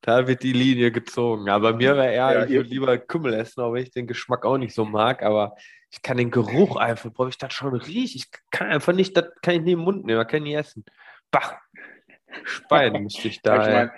da 0.07 0.27
wird 0.27 0.43
die 0.43 0.53
Linie 0.53 0.93
gezogen. 0.93 1.49
Aber 1.49 1.73
mir 1.73 1.97
wäre 1.97 2.13
eher, 2.13 2.33
ja, 2.33 2.45
ich 2.45 2.51
würde 2.51 2.71
lieber 2.71 2.97
Kümmel 2.99 3.35
essen, 3.35 3.61
auch 3.61 3.73
wenn 3.73 3.83
ich 3.83 3.91
den 3.91 4.07
Geschmack 4.07 4.45
auch 4.45 4.59
nicht 4.59 4.75
so 4.75 4.85
mag. 4.85 5.23
Aber 5.23 5.57
ich 5.91 6.01
kann 6.01 6.17
den 6.17 6.31
Geruch 6.31 6.77
einfach, 6.77 7.11
boah, 7.11 7.29
ich 7.29 7.39
das 7.39 7.53
schon 7.53 7.75
rieche. 7.75 8.17
Ich 8.19 8.31
kann 8.51 8.69
einfach 8.69 8.93
nicht, 8.93 9.17
das 9.17 9.27
kann 9.43 9.55
ich 9.55 9.63
nicht 9.63 9.73
im 9.73 9.81
Mund 9.81 10.05
nehmen, 10.05 10.19
das 10.19 10.29
kann 10.29 10.39
ich 10.39 10.51
nicht 10.53 10.59
essen. 10.59 10.85
Bach, 11.31 11.57
Speien 12.45 12.93
müsste 13.03 13.29
ich 13.29 13.43
da. 13.43 13.67
Ich 13.67 13.75
mein, 13.75 13.91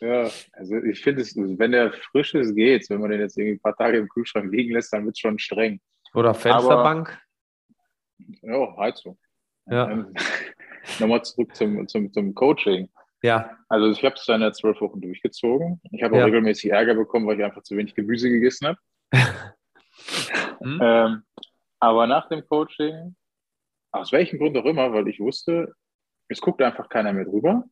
ja, 0.00 0.30
also 0.52 0.76
ich 0.78 1.00
finde 1.00 1.22
es, 1.22 1.36
wenn 1.36 1.70
der 1.70 1.92
frisch 1.92 2.34
ist, 2.34 2.56
geht's. 2.56 2.90
Wenn 2.90 3.00
man 3.00 3.10
den 3.10 3.20
jetzt 3.20 3.38
irgendwie 3.38 3.56
ein 3.56 3.60
paar 3.60 3.76
Tage 3.76 3.98
im 3.98 4.08
Kühlschrank 4.08 4.50
liegen 4.50 4.72
lässt, 4.72 4.92
dann 4.92 5.04
wird 5.04 5.14
es 5.14 5.20
schon 5.20 5.38
streng. 5.38 5.80
Oder 6.12 6.34
Fensterbank? 6.34 7.21
Ja, 8.42 8.76
Heizung. 8.76 9.18
Ja. 9.66 9.90
Ähm, 9.90 10.14
nochmal 11.00 11.22
zurück 11.24 11.54
zum, 11.54 11.86
zum, 11.88 12.12
zum 12.12 12.34
Coaching. 12.34 12.88
Ja. 13.22 13.56
Also 13.68 13.90
ich 13.90 14.04
habe 14.04 14.16
es 14.16 14.24
dann 14.24 14.40
ja 14.40 14.52
zwölf 14.52 14.80
Wochen 14.80 15.00
durchgezogen. 15.00 15.80
Ich 15.92 16.02
habe 16.02 16.14
auch 16.14 16.20
ja. 16.20 16.24
regelmäßig 16.24 16.72
Ärger 16.72 16.94
bekommen, 16.94 17.26
weil 17.26 17.38
ich 17.38 17.44
einfach 17.44 17.62
zu 17.62 17.76
wenig 17.76 17.94
Gemüse 17.94 18.28
gegessen 18.28 18.68
habe. 18.68 18.78
hm? 20.62 20.80
ähm, 20.82 21.22
aber 21.78 22.06
nach 22.06 22.28
dem 22.28 22.46
Coaching, 22.46 23.14
aus 23.92 24.12
welchem 24.12 24.38
Grund 24.38 24.56
auch 24.56 24.64
immer, 24.64 24.92
weil 24.92 25.06
ich 25.08 25.20
wusste, 25.20 25.72
es 26.28 26.40
guckt 26.40 26.62
einfach 26.62 26.88
keiner 26.88 27.12
mehr 27.12 27.24
drüber. 27.24 27.64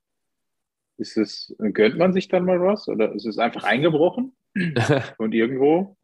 Ist 0.99 1.17
es, 1.17 1.55
gönnt 1.59 1.97
man 1.97 2.13
sich 2.13 2.29
dann 2.29 2.45
mal 2.45 2.61
was 2.61 2.87
oder 2.89 3.13
ist 3.13 3.27
es 3.27 3.39
einfach 3.39 3.65
eingebrochen? 3.65 4.37
und 5.19 5.33
irgendwo 5.33 5.97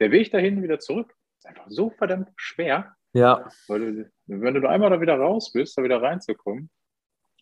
der 0.00 0.10
Weg 0.10 0.30
dahin 0.32 0.62
wieder 0.62 0.80
zurück 0.80 1.14
ist 1.38 1.46
einfach 1.46 1.66
so 1.68 1.90
verdammt 1.90 2.30
schwer. 2.36 2.94
Ja. 3.12 3.48
Weil 3.68 3.80
du, 3.80 4.10
wenn 4.26 4.54
du 4.54 4.68
einmal 4.68 4.90
da 4.90 5.00
wieder 5.00 5.16
raus 5.16 5.52
bist, 5.52 5.76
da 5.76 5.82
wieder 5.82 6.00
reinzukommen. 6.00 6.70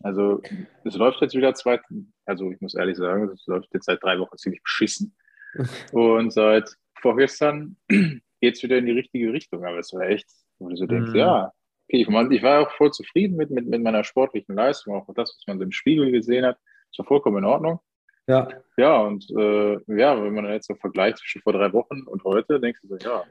Also, 0.03 0.41
es 0.83 0.95
läuft 0.95 1.21
jetzt 1.21 1.35
wieder 1.35 1.53
zwei, 1.53 1.79
also 2.25 2.51
ich 2.51 2.59
muss 2.59 2.75
ehrlich 2.75 2.97
sagen, 2.97 3.29
es 3.29 3.45
läuft 3.45 3.69
jetzt 3.73 3.85
seit 3.85 4.01
drei 4.03 4.17
Wochen 4.19 4.37
ziemlich 4.37 4.61
beschissen. 4.63 5.15
Und 5.91 6.33
seit 6.33 6.69
vorgestern 6.99 7.77
geht 7.87 8.55
es 8.55 8.63
wieder 8.63 8.77
in 8.77 8.85
die 8.85 8.93
richtige 8.93 9.31
Richtung. 9.31 9.63
Aber 9.63 9.79
es 9.79 9.93
war 9.93 10.01
echt, 10.01 10.27
wo 10.59 10.69
du 10.69 10.75
so 10.75 10.85
denkst, 10.85 11.11
mhm. 11.11 11.17
ja, 11.17 11.51
okay, 11.87 12.01
ich, 12.01 12.07
ich 12.07 12.43
war 12.43 12.61
auch 12.61 12.71
voll 12.71 12.91
zufrieden 12.91 13.37
mit, 13.37 13.51
mit, 13.51 13.67
mit 13.67 13.81
meiner 13.81 14.03
sportlichen 14.03 14.55
Leistung, 14.55 14.95
auch 14.95 15.07
das, 15.13 15.35
was 15.37 15.43
man 15.47 15.59
so 15.59 15.63
im 15.63 15.71
Spiegel 15.71 16.11
gesehen 16.11 16.45
hat. 16.45 16.57
Es 16.91 16.99
war 16.99 17.05
vollkommen 17.05 17.37
in 17.37 17.45
Ordnung. 17.45 17.79
Ja. 18.27 18.47
Ja, 18.77 19.01
und 19.01 19.29
äh, 19.31 19.73
ja, 19.87 20.21
wenn 20.21 20.33
man 20.33 20.45
jetzt 20.45 20.67
so 20.67 20.75
vergleicht 20.75 21.17
zwischen 21.17 21.41
vor 21.41 21.53
drei 21.53 21.71
Wochen 21.73 22.03
und 22.03 22.23
heute, 22.23 22.59
denkst 22.59 22.81
du 22.81 22.87
so, 22.87 22.97
ja, 22.97 23.23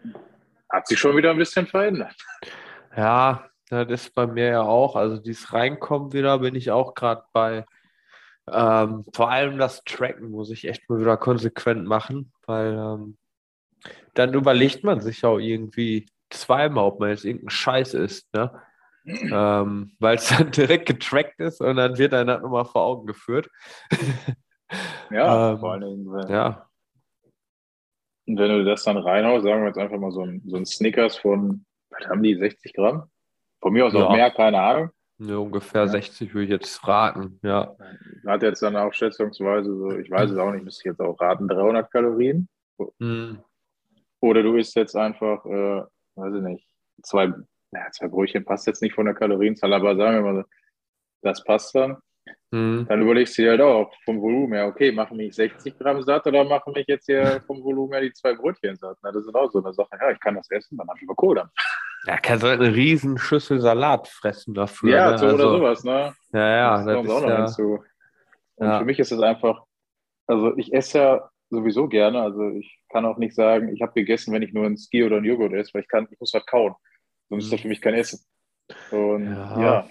hat 0.71 0.87
sich 0.87 0.99
schon 0.99 1.17
wieder 1.17 1.31
ein 1.31 1.39
bisschen 1.39 1.67
verändert. 1.67 2.15
Ja, 2.97 3.50
das 3.69 3.89
ist 3.89 4.15
bei 4.15 4.27
mir 4.27 4.47
ja 4.47 4.62
auch. 4.62 4.97
Also 4.97 5.19
dieses 5.19 5.53
Reinkommen 5.53 6.12
wieder 6.12 6.39
bin 6.39 6.55
ich 6.55 6.71
auch 6.71 6.95
gerade 6.95 7.25
bei. 7.33 7.65
Ähm, 8.50 9.05
vor 9.15 9.31
allem 9.31 9.59
das 9.59 9.85
Tracken 9.85 10.31
muss 10.31 10.50
ich 10.50 10.67
echt 10.67 10.89
mal 10.89 10.99
wieder 10.99 11.17
konsequent 11.17 11.87
machen, 11.87 12.33
weil 12.47 12.73
ähm, 12.75 13.17
dann 14.15 14.35
überlegt 14.35 14.83
man 14.83 15.00
sich 15.00 15.25
auch 15.25 15.39
irgendwie 15.39 16.07
zweimal, 16.31 16.85
ob 16.85 17.00
man 17.00 17.11
jetzt 17.11 17.25
irgendein 17.25 17.50
Scheiß 17.50 17.95
ist, 17.95 18.33
ne? 18.35 18.50
ähm, 19.05 19.93
weil 19.99 20.17
es 20.17 20.29
dann 20.29 20.50
direkt 20.50 20.87
getrackt 20.87 21.41
ist 21.41 21.61
und 21.61 21.77
dann 21.77 21.97
wird 21.97 22.12
einer 22.12 22.41
nochmal 22.41 22.65
vor 22.65 22.83
Augen 22.83 23.07
geführt. 23.07 23.49
ja, 25.11 25.53
ähm, 25.53 25.59
vor 25.59 25.73
allen 25.73 25.81
Dingen. 25.83 26.29
Ja. 26.29 26.70
Und 28.31 28.39
wenn 28.39 28.49
du 28.49 28.65
das 28.65 28.85
dann 28.85 28.97
reinhaust, 28.97 29.43
sagen 29.43 29.63
wir 29.63 29.67
jetzt 29.67 29.79
einfach 29.79 29.99
mal 29.99 30.13
so 30.13 30.23
ein, 30.23 30.41
so 30.47 30.57
ein 30.57 30.65
Snickers 30.65 31.17
von, 31.17 31.65
was 31.91 32.07
haben 32.09 32.23
die, 32.23 32.37
60 32.37 32.75
Gramm? 32.75 33.11
Von 33.61 33.73
mir 33.73 33.85
aus 33.85 33.93
ja. 33.93 34.07
auch 34.07 34.13
mehr, 34.13 34.31
keine 34.31 34.61
Ahnung. 34.61 34.91
Ja, 35.19 35.39
ungefähr 35.39 35.81
ja. 35.81 35.89
60 35.89 36.33
würde 36.33 36.45
ich 36.45 36.51
jetzt 36.51 36.87
raten, 36.87 37.41
ja. 37.43 37.75
Hat 38.25 38.45
jetzt 38.45 38.63
dann 38.63 38.77
auch 38.77 38.95
schätzungsweise 38.95 39.77
so, 39.77 39.91
ich 39.99 40.09
weiß 40.09 40.31
es 40.31 40.39
auch 40.39 40.53
nicht, 40.53 40.63
müsste 40.63 40.83
ich 40.83 40.93
jetzt 40.93 41.01
auch 41.01 41.21
raten, 41.21 41.49
300 41.49 41.91
Kalorien. 41.91 42.49
Mhm. 43.01 43.41
Oder 44.21 44.45
du 44.45 44.55
isst 44.55 44.77
jetzt 44.77 44.95
einfach, 44.95 45.45
äh, 45.47 45.83
weiß 46.15 46.35
ich 46.37 46.43
nicht, 46.43 46.69
zwei, 47.03 47.33
ja, 47.73 47.91
zwei 47.91 48.07
Brötchen 48.07 48.45
passt 48.45 48.69
jetzt 48.69 48.81
nicht 48.81 48.95
von 48.95 49.07
der 49.07 49.15
Kalorienzahl, 49.15 49.73
aber 49.73 49.97
sagen 49.97 50.25
wir 50.25 50.33
mal, 50.33 50.45
das 51.23 51.43
passt 51.43 51.75
dann. 51.75 51.97
Mhm. 52.52 52.87
Dann 52.88 53.02
überlegst 53.02 53.38
du 53.38 53.42
dir 53.42 53.50
halt 53.52 53.61
auch 53.61 53.92
vom 54.04 54.21
Volumen 54.21 54.54
her, 54.54 54.66
okay, 54.66 54.90
machen 54.90 55.16
mich 55.16 55.35
60 55.35 55.78
Gramm 55.78 56.02
satt 56.02 56.26
oder 56.26 56.45
machen 56.45 56.73
mich 56.73 56.87
jetzt 56.88 57.07
hier 57.07 57.40
vom 57.47 57.62
Volumen 57.62 57.92
her 57.92 58.02
die 58.02 58.12
zwei 58.12 58.35
Brötchen 58.35 58.76
satt? 58.76 58.99
Na, 59.02 59.12
das 59.12 59.25
ist 59.25 59.35
auch 59.35 59.50
so 59.50 59.62
eine 59.62 59.73
Sache. 59.73 59.90
Ja, 60.00 60.11
ich 60.11 60.21
kann 60.21 60.35
das 60.35 60.50
essen, 60.50 60.76
dann 60.76 60.88
habe 60.88 60.99
ich 60.99 61.04
über 61.04 61.14
Kohle. 61.14 61.49
Ja, 62.07 62.16
kannst 62.16 62.42
du 62.42 62.49
halt 62.49 62.61
eine 62.61 62.75
riesen 62.75 63.19
Schüssel 63.19 63.61
Salat 63.61 64.09
fressen 64.09 64.54
dafür. 64.54 64.90
Ja, 64.90 65.11
ne? 65.12 65.19
so 65.19 65.26
also, 65.26 65.37
oder 65.37 65.59
sowas, 65.59 65.85
ne? 65.85 66.14
Ja, 66.33 66.49
ja. 66.49 66.76
Das, 66.76 66.87
das 66.87 66.95
kommt 66.97 67.11
auch 67.11 67.21
noch 67.21 67.28
ja, 67.28 67.37
hinzu. 67.37 67.85
Und 68.57 68.66
ja. 68.66 68.78
für 68.78 68.85
mich 68.85 68.99
ist 68.99 69.12
es 69.12 69.21
einfach, 69.21 69.62
also 70.26 70.57
ich 70.57 70.73
esse 70.73 70.99
ja 70.99 71.30
sowieso 71.50 71.88
gerne, 71.88 72.21
also 72.23 72.49
ich 72.50 72.80
kann 72.88 73.04
auch 73.04 73.19
nicht 73.19 73.35
sagen, 73.35 73.75
ich 73.75 73.83
habe 73.83 73.92
gegessen, 73.92 74.33
wenn 74.33 74.42
ich 74.42 74.52
nur 74.52 74.66
ein 74.66 74.76
Ski 74.76 75.04
oder 75.04 75.19
ein 75.19 75.25
Joghurt 75.25 75.52
esse, 75.52 75.75
weil 75.75 75.83
ich 75.83 75.88
kann, 75.88 76.09
ich 76.11 76.19
muss 76.19 76.33
halt 76.33 76.47
kauen. 76.47 76.75
Sonst 77.28 77.45
ist 77.45 77.52
das 77.52 77.61
mhm. 77.61 77.62
für 77.62 77.69
mich 77.69 77.80
kein 77.80 77.95
Essen. 77.95 78.21
Und 78.90 79.35
ja. 79.35 79.61
ja 79.61 79.88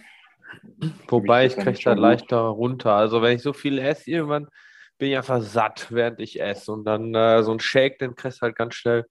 Wobei 1.08 1.46
ich 1.46 1.56
kriege 1.56 1.80
da 1.84 1.94
leichter 1.94 2.40
runter. 2.40 2.94
Also 2.94 3.22
wenn 3.22 3.36
ich 3.36 3.42
so 3.42 3.54
viel 3.54 3.78
esse, 3.80 4.10
irgendwann 4.10 4.48
bin 4.98 5.12
ich 5.12 5.18
einfach 5.18 5.42
satt, 5.42 5.88
während 5.90 6.20
ich 6.20 6.42
esse. 6.42 6.72
Und 6.72 6.86
dann 6.86 7.14
äh, 7.16 7.44
so 7.44 7.52
ein 7.52 7.60
Shake, 7.60 8.00
den 8.00 8.16
kriegst 8.16 8.40
du 8.40 8.44
halt 8.44 8.56
ganz 8.56 8.76
schnell 8.76 9.06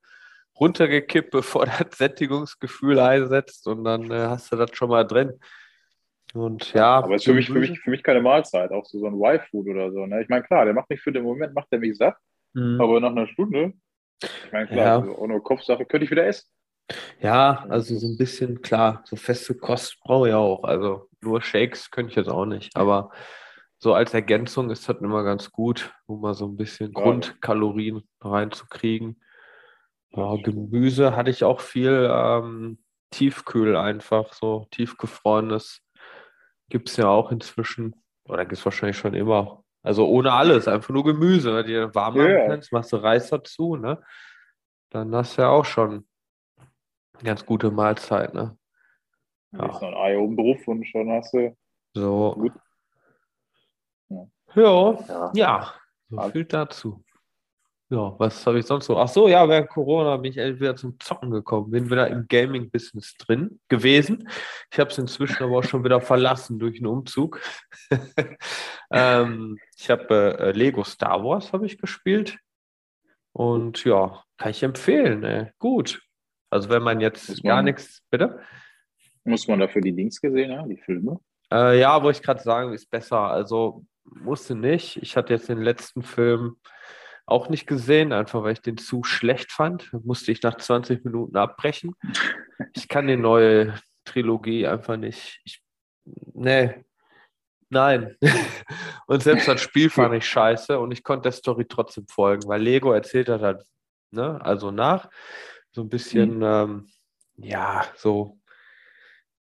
runtergekippt, 0.58 1.30
bevor 1.32 1.66
das 1.66 1.96
Sättigungsgefühl 1.96 2.98
einsetzt. 2.98 3.66
Und 3.66 3.84
dann 3.84 4.10
äh, 4.10 4.26
hast 4.26 4.52
du 4.52 4.56
das 4.56 4.70
schon 4.74 4.90
mal 4.90 5.04
drin. 5.04 5.38
Und 6.34 6.72
ja. 6.74 6.98
Aber 6.98 7.14
es 7.14 7.22
ist 7.22 7.24
für 7.26 7.34
mich, 7.34 7.46
für, 7.46 7.58
mich, 7.58 7.80
für 7.80 7.90
mich 7.90 8.02
keine 8.02 8.20
Mahlzeit, 8.20 8.70
auch 8.70 8.84
so, 8.84 8.98
so 8.98 9.06
ein 9.06 9.14
Y-Food 9.14 9.66
oder 9.68 9.90
so. 9.90 10.04
Ne? 10.06 10.22
Ich 10.22 10.28
meine, 10.28 10.44
klar, 10.44 10.64
der 10.64 10.74
macht 10.74 10.90
mich 10.90 11.00
für 11.00 11.12
den 11.12 11.24
Moment, 11.24 11.54
macht 11.54 11.72
der 11.72 11.78
mich 11.78 11.96
satt. 11.96 12.16
Mhm. 12.52 12.80
Aber 12.80 13.00
nach 13.00 13.10
einer 13.10 13.26
Stunde, 13.26 13.72
ich 14.22 14.52
meine, 14.52 14.66
klar, 14.66 14.78
ja. 14.78 14.98
also 14.98 15.16
auch 15.16 15.26
nur 15.26 15.42
Kopfsache, 15.42 15.84
könnte 15.86 16.04
ich 16.04 16.10
wieder 16.10 16.26
essen. 16.26 16.48
Ja, 17.20 17.66
also 17.68 17.96
so 17.96 18.06
ein 18.06 18.16
bisschen, 18.16 18.60
klar, 18.62 19.02
so 19.04 19.16
feste 19.16 19.54
Kost 19.54 19.98
brauche 20.00 20.28
ich 20.28 20.34
auch. 20.34 20.64
Also 20.64 21.07
nur 21.20 21.42
Shakes 21.42 21.90
könnte 21.90 22.10
ich 22.10 22.16
jetzt 22.16 22.28
auch 22.28 22.46
nicht. 22.46 22.76
Aber 22.76 23.10
so 23.78 23.94
als 23.94 24.14
Ergänzung 24.14 24.70
ist 24.70 24.88
das 24.88 24.96
immer 25.00 25.22
ganz 25.22 25.50
gut, 25.50 25.92
um 26.06 26.20
mal 26.20 26.34
so 26.34 26.46
ein 26.46 26.56
bisschen 26.56 26.92
ja. 26.94 27.02
Grundkalorien 27.02 28.02
reinzukriegen. 28.20 29.22
Ja, 30.10 30.36
Gemüse 30.36 31.14
hatte 31.14 31.30
ich 31.30 31.44
auch 31.44 31.60
viel 31.60 32.08
ähm, 32.10 32.78
Tiefkühl 33.10 33.76
einfach, 33.76 34.32
so 34.32 34.66
tiefgefrorenes 34.70 35.82
gibt 36.70 36.90
es 36.90 36.96
ja 36.96 37.08
auch 37.08 37.30
inzwischen. 37.30 37.94
Oder 38.24 38.44
gibt 38.44 38.58
es 38.58 38.64
wahrscheinlich 38.64 38.98
schon 38.98 39.14
immer. 39.14 39.64
Also 39.82 40.06
ohne 40.06 40.32
alles, 40.32 40.68
einfach 40.68 40.90
nur 40.90 41.04
Gemüse. 41.04 41.54
Wenn 41.54 41.66
du 41.66 41.94
warm 41.94 42.16
machen 42.16 42.26
yeah. 42.26 42.46
kannst, 42.46 42.72
machst 42.72 42.92
du 42.92 42.96
Reis 42.96 43.30
dazu, 43.30 43.76
ne? 43.76 44.02
Dann 44.90 45.14
hast 45.14 45.38
du 45.38 45.42
ja 45.42 45.48
auch 45.48 45.64
schon 45.64 46.08
Ganz 47.24 47.44
gute 47.44 47.70
Mahlzeit, 47.70 48.32
ne? 48.34 48.56
Ja. 49.52 49.66
Ist 49.66 49.82
noch 49.82 49.88
ein 49.88 49.94
Ei 49.94 50.18
oben 50.18 50.36
drauf 50.36 50.68
und 50.68 50.84
schon 50.86 51.10
hast 51.10 51.32
du. 51.34 51.56
So. 51.94 52.34
Gut. 52.34 52.52
Ja. 54.10 54.26
ja, 54.54 55.30
ja, 55.34 55.74
so 56.08 56.30
viel 56.30 56.44
dazu. 56.44 57.04
Ja, 57.90 58.14
was 58.18 58.46
habe 58.46 58.58
ich 58.58 58.66
sonst 58.66 58.84
so? 58.84 58.98
Ach 58.98 59.08
so, 59.08 59.28
ja, 59.28 59.48
während 59.48 59.70
Corona 59.70 60.18
bin 60.18 60.32
ich 60.32 60.36
wieder 60.36 60.76
zum 60.76 61.00
Zocken 61.00 61.30
gekommen, 61.30 61.70
bin 61.70 61.90
wieder 61.90 62.08
im 62.08 62.26
Gaming-Business 62.28 63.16
drin 63.16 63.60
gewesen. 63.68 64.28
Ich 64.70 64.78
habe 64.78 64.90
es 64.90 64.98
inzwischen 64.98 65.42
aber 65.42 65.58
auch 65.58 65.64
schon 65.64 65.84
wieder 65.84 66.02
verlassen 66.02 66.58
durch 66.58 66.76
einen 66.76 66.86
Umzug. 66.86 67.40
ähm, 68.90 69.58
ich 69.74 69.88
habe 69.88 70.38
äh, 70.38 70.52
Lego 70.52 70.84
Star 70.84 71.24
Wars 71.24 71.54
habe 71.54 71.64
ich 71.64 71.78
gespielt 71.78 72.38
und 73.32 73.82
ja, 73.84 74.22
kann 74.36 74.50
ich 74.50 74.62
empfehlen. 74.62 75.24
Ey. 75.24 75.52
Gut, 75.58 76.02
also 76.50 76.68
wenn 76.68 76.82
man 76.82 77.00
jetzt 77.00 77.42
gar 77.42 77.62
nichts, 77.62 78.02
bitte? 78.10 78.40
Muss 79.24 79.48
man 79.48 79.60
dafür 79.60 79.82
die 79.82 79.94
Dings 79.94 80.20
gesehen 80.20 80.56
haben, 80.56 80.68
die 80.68 80.76
Filme? 80.76 81.20
Äh, 81.52 81.80
ja, 81.80 82.02
wo 82.02 82.10
ich 82.10 82.22
gerade 82.22 82.42
sagen, 82.42 82.72
ist 82.72 82.90
besser. 82.90 83.20
Also 83.20 83.84
musste 84.04 84.54
nicht. 84.54 84.96
Ich 85.02 85.16
hatte 85.16 85.32
jetzt 85.32 85.48
den 85.48 85.62
letzten 85.62 86.02
Film 86.02 86.56
auch 87.26 87.50
nicht 87.50 87.66
gesehen, 87.66 88.12
einfach 88.12 88.42
weil 88.42 88.54
ich 88.54 88.62
den 88.62 88.78
zu 88.78 89.04
schlecht 89.04 89.52
fand. 89.52 89.92
Musste 90.04 90.32
ich 90.32 90.42
nach 90.42 90.56
20 90.56 91.04
Minuten 91.04 91.36
abbrechen. 91.36 91.94
Ich 92.74 92.88
kann 92.88 93.06
die 93.06 93.16
neue 93.16 93.74
Trilogie 94.04 94.66
einfach 94.66 94.96
nicht. 94.96 95.40
Ich, 95.44 95.62
nee, 96.32 96.84
nein. 97.68 98.16
und 99.06 99.22
selbst 99.22 99.46
das 99.46 99.60
Spiel 99.60 99.90
fand 99.90 100.14
ich 100.14 100.26
scheiße 100.26 100.78
und 100.78 100.90
ich 100.90 101.04
konnte 101.04 101.24
der 101.24 101.32
Story 101.32 101.66
trotzdem 101.68 102.06
folgen, 102.08 102.48
weil 102.48 102.62
Lego 102.62 102.92
erzählt 102.92 103.28
hat 103.28 103.42
halt, 103.42 103.62
ne, 104.10 104.40
also 104.42 104.70
nach 104.70 105.10
so 105.70 105.82
ein 105.82 105.88
bisschen, 105.90 106.38
mhm. 106.38 106.42
ähm, 106.42 106.88
ja, 107.36 107.84
so 107.94 108.37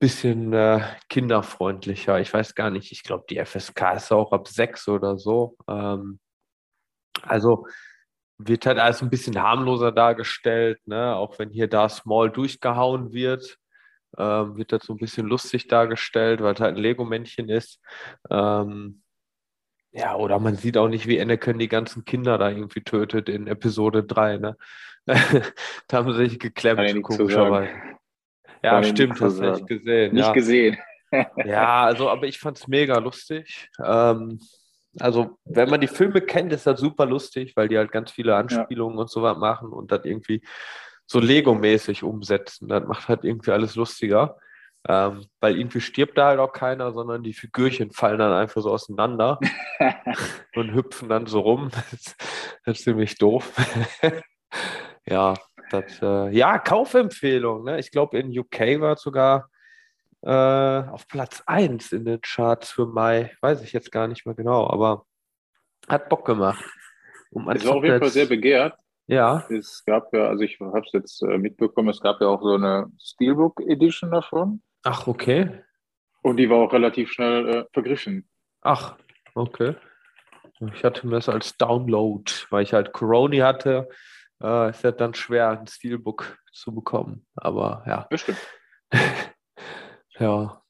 bisschen 0.00 0.52
äh, 0.52 0.80
kinderfreundlicher. 1.08 2.20
Ich 2.20 2.32
weiß 2.32 2.54
gar 2.54 2.70
nicht, 2.70 2.90
ich 2.90 3.04
glaube, 3.04 3.26
die 3.30 3.38
FSK 3.38 3.94
ist 3.96 4.10
auch 4.10 4.32
ab 4.32 4.48
sechs 4.48 4.88
oder 4.88 5.18
so. 5.18 5.56
Ähm, 5.68 6.18
also 7.22 7.66
wird 8.38 8.64
halt 8.64 8.78
alles 8.78 9.02
ein 9.02 9.10
bisschen 9.10 9.40
harmloser 9.40 9.92
dargestellt, 9.92 10.80
ne? 10.86 11.14
auch 11.14 11.38
wenn 11.38 11.50
hier 11.50 11.68
da 11.68 11.88
Small 11.88 12.30
durchgehauen 12.30 13.12
wird. 13.12 13.58
Ähm, 14.18 14.56
wird 14.56 14.72
das 14.72 14.84
so 14.84 14.94
ein 14.94 14.98
bisschen 14.98 15.26
lustig 15.26 15.68
dargestellt, 15.68 16.42
weil 16.42 16.54
es 16.54 16.60
halt 16.60 16.76
ein 16.76 16.82
Lego-Männchen 16.82 17.48
ist. 17.48 17.80
Ähm, 18.30 19.02
ja, 19.92 20.16
oder 20.16 20.38
man 20.38 20.56
sieht 20.56 20.78
auch 20.78 20.88
nicht, 20.88 21.06
wie 21.06 21.20
Anakin 21.20 21.58
die 21.58 21.68
ganzen 21.68 22.04
Kinder 22.04 22.38
da 22.38 22.48
irgendwie 22.48 22.82
tötet 22.82 23.28
in 23.28 23.46
Episode 23.46 24.02
3. 24.02 24.38
Ne? 24.38 24.56
da 25.06 25.96
haben 25.96 26.12
sie 26.12 26.28
sich 26.30 26.38
geklemmt, 26.38 27.02
komischerweise. 27.02 27.70
Ja, 28.62 28.82
stimmt, 28.82 29.20
hast 29.20 29.38
du 29.38 29.50
nicht 29.50 29.66
gesehen. 29.66 30.14
Nicht 30.14 30.26
ja. 30.26 30.32
gesehen. 30.32 30.78
ja, 31.44 31.84
also, 31.84 32.08
aber 32.08 32.26
ich 32.26 32.38
fand 32.38 32.58
es 32.58 32.68
mega 32.68 32.98
lustig. 32.98 33.68
Ähm, 33.82 34.40
also, 34.98 35.38
wenn 35.44 35.70
man 35.70 35.80
die 35.80 35.88
Filme 35.88 36.20
kennt, 36.20 36.52
ist 36.52 36.66
das 36.66 36.80
super 36.80 37.06
lustig, 37.06 37.52
weil 37.56 37.68
die 37.68 37.78
halt 37.78 37.92
ganz 37.92 38.10
viele 38.10 38.34
Anspielungen 38.34 38.96
ja. 38.96 39.02
und 39.02 39.10
so 39.10 39.22
was 39.22 39.38
machen 39.38 39.72
und 39.72 39.92
das 39.92 40.04
irgendwie 40.04 40.42
so 41.06 41.20
Lego-mäßig 41.20 42.02
umsetzen. 42.02 42.68
Das 42.68 42.84
macht 42.86 43.08
halt 43.08 43.24
irgendwie 43.24 43.52
alles 43.52 43.76
lustiger. 43.76 44.36
Ähm, 44.88 45.26
weil 45.40 45.58
irgendwie 45.58 45.80
stirbt 45.80 46.16
da 46.16 46.28
halt 46.28 46.40
auch 46.40 46.52
keiner, 46.52 46.92
sondern 46.92 47.22
die 47.22 47.34
Figürchen 47.34 47.90
fallen 47.90 48.18
dann 48.18 48.32
einfach 48.32 48.62
so 48.62 48.70
auseinander 48.70 49.38
und 50.54 50.72
hüpfen 50.72 51.08
dann 51.08 51.26
so 51.26 51.40
rum. 51.40 51.70
Das, 51.90 52.16
das 52.64 52.78
ist 52.78 52.84
ziemlich 52.84 53.18
doof. 53.18 53.52
ja, 55.06 55.34
das, 55.72 56.00
äh, 56.02 56.30
ja, 56.30 56.58
Kaufempfehlung. 56.58 57.64
Ne? 57.64 57.78
Ich 57.78 57.90
glaube, 57.90 58.18
in 58.18 58.36
UK 58.36 58.80
war 58.80 58.94
es 58.94 59.02
sogar 59.02 59.50
äh, 60.22 60.30
auf 60.30 61.08
Platz 61.08 61.42
1 61.46 61.92
in 61.92 62.04
den 62.04 62.20
Charts 62.20 62.70
für 62.70 62.86
Mai. 62.86 63.32
Weiß 63.40 63.62
ich 63.62 63.72
jetzt 63.72 63.90
gar 63.92 64.08
nicht 64.08 64.26
mehr 64.26 64.34
genau, 64.34 64.68
aber 64.68 65.06
hat 65.88 66.08
Bock 66.08 66.26
gemacht. 66.26 66.64
Um 67.30 67.48
es 67.48 67.64
war 67.64 67.76
auf 67.76 67.84
jeden 67.84 68.00
Fall 68.00 68.10
sehr 68.10 68.26
begehrt. 68.26 68.74
Ja. 69.06 69.44
Es 69.50 69.84
gab 69.84 70.12
ja, 70.12 70.28
also 70.28 70.44
ich 70.44 70.58
habe 70.60 70.82
es 70.86 70.92
jetzt 70.92 71.22
äh, 71.22 71.38
mitbekommen, 71.38 71.88
es 71.88 72.00
gab 72.00 72.20
ja 72.20 72.28
auch 72.28 72.42
so 72.42 72.54
eine 72.54 72.86
Steelbook 73.00 73.60
Edition 73.60 74.10
davon. 74.10 74.62
Ach, 74.84 75.06
okay. 75.06 75.62
Und 76.22 76.36
die 76.36 76.48
war 76.48 76.58
auch 76.58 76.72
relativ 76.72 77.10
schnell 77.10 77.48
äh, 77.48 77.64
vergriffen. 77.72 78.28
Ach, 78.60 78.96
okay. 79.34 79.74
Ich 80.74 80.84
hatte 80.84 81.06
mir 81.06 81.16
das 81.16 81.28
als 81.28 81.56
Download, 81.56 82.30
weil 82.50 82.62
ich 82.62 82.74
halt 82.74 82.92
Corona 82.92 83.46
hatte. 83.46 83.88
Äh, 84.42 84.70
ist 84.70 84.82
ja 84.82 84.92
dann 84.92 85.14
schwer, 85.14 85.50
ein 85.50 85.66
Steelbook 85.66 86.38
zu 86.52 86.74
bekommen. 86.74 87.26
Aber 87.36 87.84
ja. 87.86 88.06
Bestimmt. 88.10 88.38
ja. 90.18 90.62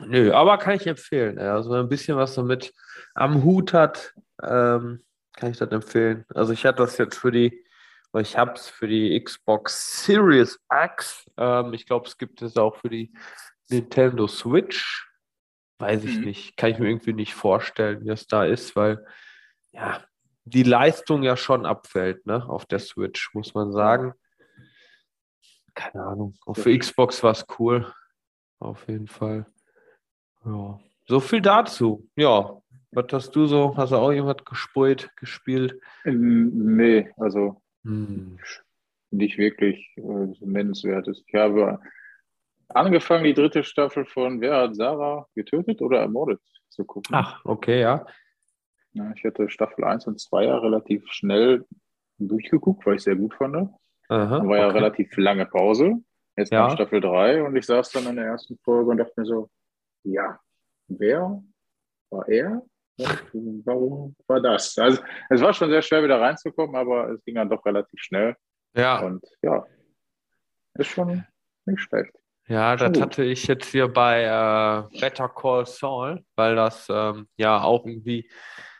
Nö, 0.00 0.32
aber 0.32 0.58
kann 0.58 0.76
ich 0.76 0.86
empfehlen. 0.86 1.38
Also 1.38 1.72
ein 1.72 1.88
bisschen 1.88 2.16
was 2.16 2.34
damit 2.34 2.74
am 3.14 3.42
Hut 3.42 3.72
hat, 3.72 4.14
ähm, 4.42 5.02
kann 5.34 5.50
ich 5.50 5.56
das 5.56 5.70
empfehlen. 5.70 6.24
Also 6.34 6.52
ich 6.52 6.66
hatte 6.66 6.82
das 6.82 6.98
jetzt 6.98 7.16
für 7.16 7.30
die, 7.30 7.64
ich 8.18 8.36
habe 8.36 8.52
es 8.52 8.68
für 8.68 8.86
die 8.86 9.18
Xbox 9.22 10.04
Series 10.04 10.60
X. 10.70 11.24
Ähm, 11.38 11.72
ich 11.72 11.86
glaube, 11.86 12.06
es 12.06 12.18
gibt 12.18 12.42
es 12.42 12.56
auch 12.56 12.76
für 12.76 12.90
die 12.90 13.12
Nintendo 13.70 14.28
Switch. 14.28 15.08
Weiß 15.78 16.04
ich 16.04 16.18
mhm. 16.18 16.24
nicht. 16.24 16.56
Kann 16.56 16.70
ich 16.70 16.78
mir 16.78 16.88
irgendwie 16.88 17.12
nicht 17.14 17.34
vorstellen, 17.34 18.04
wie 18.04 18.10
es 18.10 18.26
da 18.26 18.44
ist, 18.44 18.76
weil 18.76 19.06
ja, 19.72 20.04
die 20.48 20.62
Leistung 20.62 21.22
ja 21.22 21.36
schon 21.36 21.66
abfällt, 21.66 22.26
ne, 22.26 22.48
auf 22.48 22.66
der 22.66 22.78
Switch, 22.78 23.34
muss 23.34 23.54
man 23.54 23.72
sagen. 23.72 24.14
Keine 25.74 26.04
Ahnung. 26.04 26.34
Auch 26.44 26.56
für 26.56 26.76
Xbox 26.76 27.22
war 27.22 27.32
es 27.32 27.46
cool. 27.58 27.92
Auf 28.58 28.88
jeden 28.88 29.06
Fall. 29.06 29.46
Ja. 30.44 30.80
So 31.06 31.20
viel 31.20 31.40
dazu. 31.40 32.08
Ja. 32.16 32.60
Was 32.90 33.06
hast 33.12 33.36
du 33.36 33.46
so? 33.46 33.76
Hast 33.76 33.92
du 33.92 33.96
auch 33.96 34.12
jemand 34.12 34.46
gespielt, 34.46 35.10
gespielt? 35.16 35.78
Nee, 36.04 37.10
also 37.18 37.60
hm. 37.84 38.38
nicht 39.10 39.36
wirklich 39.36 39.92
äh, 39.96 40.34
nennenswertes. 40.40 41.22
Ich 41.26 41.34
habe 41.34 41.78
angefangen, 42.68 43.24
die 43.24 43.34
dritte 43.34 43.62
Staffel 43.62 44.06
von 44.06 44.40
Wer 44.40 44.56
hat 44.56 44.76
Sarah 44.76 45.28
getötet 45.34 45.82
oder 45.82 46.00
ermordet 46.00 46.40
zu 46.70 46.84
gucken. 46.84 47.14
Ach, 47.14 47.44
okay, 47.44 47.80
ja. 47.80 48.06
Ja 48.98 49.12
ich 49.14 49.24
hatte 49.24 49.48
Staffel 49.48 49.84
1 49.84 50.06
und 50.06 50.20
2 50.20 50.44
ja 50.44 50.58
relativ 50.58 51.06
schnell 51.10 51.64
durchgeguckt, 52.18 52.84
weil 52.86 52.96
ich 52.96 53.02
sehr 53.02 53.16
gut 53.16 53.34
fand. 53.34 53.70
Aha, 54.08 54.30
war 54.30 54.44
okay. 54.44 54.58
ja 54.58 54.68
relativ 54.68 55.16
lange 55.16 55.46
Pause. 55.46 55.96
Jetzt 56.36 56.52
ja. 56.52 56.66
kam 56.66 56.76
Staffel 56.76 57.00
3 57.00 57.42
und 57.42 57.56
ich 57.56 57.66
saß 57.66 57.90
dann 57.90 58.06
in 58.06 58.16
der 58.16 58.26
ersten 58.26 58.58
Folge 58.58 58.90
und 58.90 58.98
dachte 58.98 59.12
mir 59.16 59.26
so, 59.26 59.48
ja, 60.04 60.38
wer 60.86 61.42
war 62.10 62.28
er? 62.28 62.62
Warum 63.64 64.16
war 64.26 64.40
das? 64.40 64.76
Also 64.78 65.00
es 65.30 65.40
war 65.40 65.52
schon 65.52 65.70
sehr 65.70 65.82
schwer 65.82 66.02
wieder 66.02 66.20
reinzukommen, 66.20 66.74
aber 66.74 67.10
es 67.10 67.24
ging 67.24 67.36
dann 67.36 67.48
doch 67.48 67.64
relativ 67.64 68.00
schnell. 68.00 68.36
Ja. 68.74 69.00
Und 69.00 69.24
ja, 69.42 69.64
ist 70.74 70.88
schon 70.88 71.24
nicht 71.64 71.80
schlecht. 71.80 72.12
Ja, 72.48 72.76
das 72.76 72.98
hatte 72.98 73.24
ich 73.24 73.46
jetzt 73.46 73.70
hier 73.70 73.88
bei 73.88 74.22
äh, 74.22 75.00
Better 75.00 75.28
Call 75.28 75.66
Saul, 75.66 76.24
weil 76.34 76.56
das 76.56 76.88
ähm, 76.90 77.28
ja 77.36 77.62
auch 77.62 77.84
irgendwie 77.84 78.30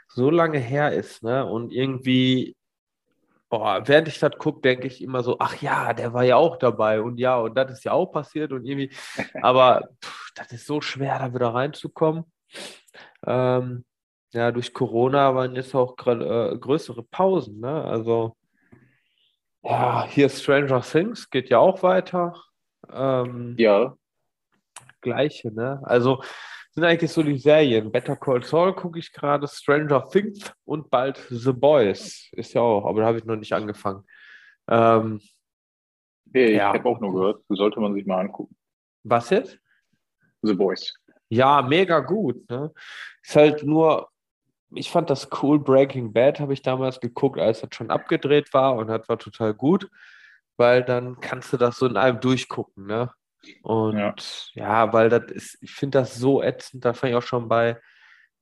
so 0.08 0.30
lange 0.30 0.58
her 0.58 0.92
ist, 0.92 1.22
ne? 1.22 1.46
Und 1.46 1.72
irgendwie, 1.72 2.56
boah, 3.48 3.82
während 3.86 4.08
ich 4.08 4.18
das 4.18 4.32
gucke, 4.38 4.60
denke 4.60 4.86
ich 4.86 5.02
immer 5.02 5.22
so, 5.22 5.36
ach 5.38 5.60
ja, 5.60 5.92
der 5.92 6.12
war 6.12 6.24
ja 6.24 6.36
auch 6.36 6.56
dabei 6.56 7.00
und 7.00 7.18
ja, 7.18 7.36
und 7.38 7.54
das 7.54 7.72
ist 7.72 7.84
ja 7.84 7.92
auch 7.92 8.06
passiert 8.06 8.52
und 8.52 8.64
irgendwie, 8.64 8.90
aber 9.42 9.88
pff, 10.02 10.32
das 10.34 10.52
ist 10.52 10.66
so 10.66 10.80
schwer, 10.80 11.18
da 11.18 11.34
wieder 11.34 11.54
reinzukommen. 11.54 12.24
Ähm, 13.26 13.84
ja, 14.32 14.52
durch 14.52 14.74
Corona 14.74 15.34
waren 15.34 15.54
jetzt 15.54 15.74
auch 15.74 15.96
äh, 16.06 16.56
größere 16.58 17.02
Pausen, 17.02 17.60
ne? 17.60 17.84
Also, 17.84 18.36
ja, 19.62 20.06
hier 20.06 20.28
Stranger 20.28 20.82
Things 20.82 21.30
geht 21.30 21.48
ja 21.48 21.58
auch 21.58 21.82
weiter. 21.82 22.34
Ähm, 22.92 23.54
ja. 23.58 23.96
Gleiche, 25.00 25.52
ne? 25.52 25.80
Also 25.84 26.22
sind 26.78 26.86
eigentlich 26.86 27.10
so 27.10 27.22
die 27.24 27.38
Serien. 27.38 27.90
Better 27.90 28.14
Call 28.14 28.42
Saul 28.44 28.72
gucke 28.72 29.00
ich 29.00 29.12
gerade, 29.12 29.48
Stranger 29.48 30.08
Things 30.08 30.52
und 30.64 30.88
bald 30.90 31.18
The 31.28 31.52
Boys. 31.52 32.28
Ist 32.32 32.54
ja 32.54 32.60
auch, 32.60 32.86
aber 32.86 33.00
da 33.00 33.06
habe 33.08 33.18
ich 33.18 33.24
noch 33.24 33.34
nicht 33.34 33.52
angefangen. 33.52 34.04
Ähm, 34.68 35.20
hey, 36.32 36.54
ja. 36.54 36.72
Ich 36.72 36.78
habe 36.78 36.88
auch 36.88 37.00
nur 37.00 37.12
gehört, 37.12 37.42
sollte 37.48 37.80
man 37.80 37.94
sich 37.94 38.06
mal 38.06 38.20
angucken. 38.20 38.56
Was 39.02 39.30
jetzt? 39.30 39.58
The 40.42 40.54
Boys. 40.54 40.94
Ja, 41.28 41.62
mega 41.62 41.98
gut. 41.98 42.48
Ne? 42.48 42.72
Ist 43.22 43.34
halt 43.34 43.64
nur, 43.64 44.08
ich 44.70 44.90
fand 44.90 45.10
das 45.10 45.28
cool. 45.42 45.58
Breaking 45.58 46.12
Bad 46.12 46.38
habe 46.38 46.52
ich 46.52 46.62
damals 46.62 47.00
geguckt, 47.00 47.40
als 47.40 47.60
das 47.60 47.70
schon 47.74 47.90
abgedreht 47.90 48.54
war 48.54 48.76
und 48.76 48.86
das 48.86 49.08
war 49.08 49.18
total 49.18 49.52
gut 49.52 49.90
weil 50.58 50.82
dann 50.82 51.20
kannst 51.20 51.52
du 51.52 51.56
das 51.56 51.78
so 51.78 51.86
in 51.86 51.96
einem 51.96 52.20
durchgucken, 52.20 52.86
ne? 52.86 53.10
Und 53.62 53.96
ja, 53.96 54.14
ja 54.54 54.92
weil 54.92 55.08
das 55.08 55.30
ist, 55.30 55.58
ich 55.60 55.72
finde 55.72 55.98
das 55.98 56.14
so 56.14 56.42
ätzend, 56.42 56.84
da 56.84 56.92
fand 56.92 57.12
ich 57.12 57.16
auch 57.16 57.22
schon 57.22 57.48
bei 57.48 57.80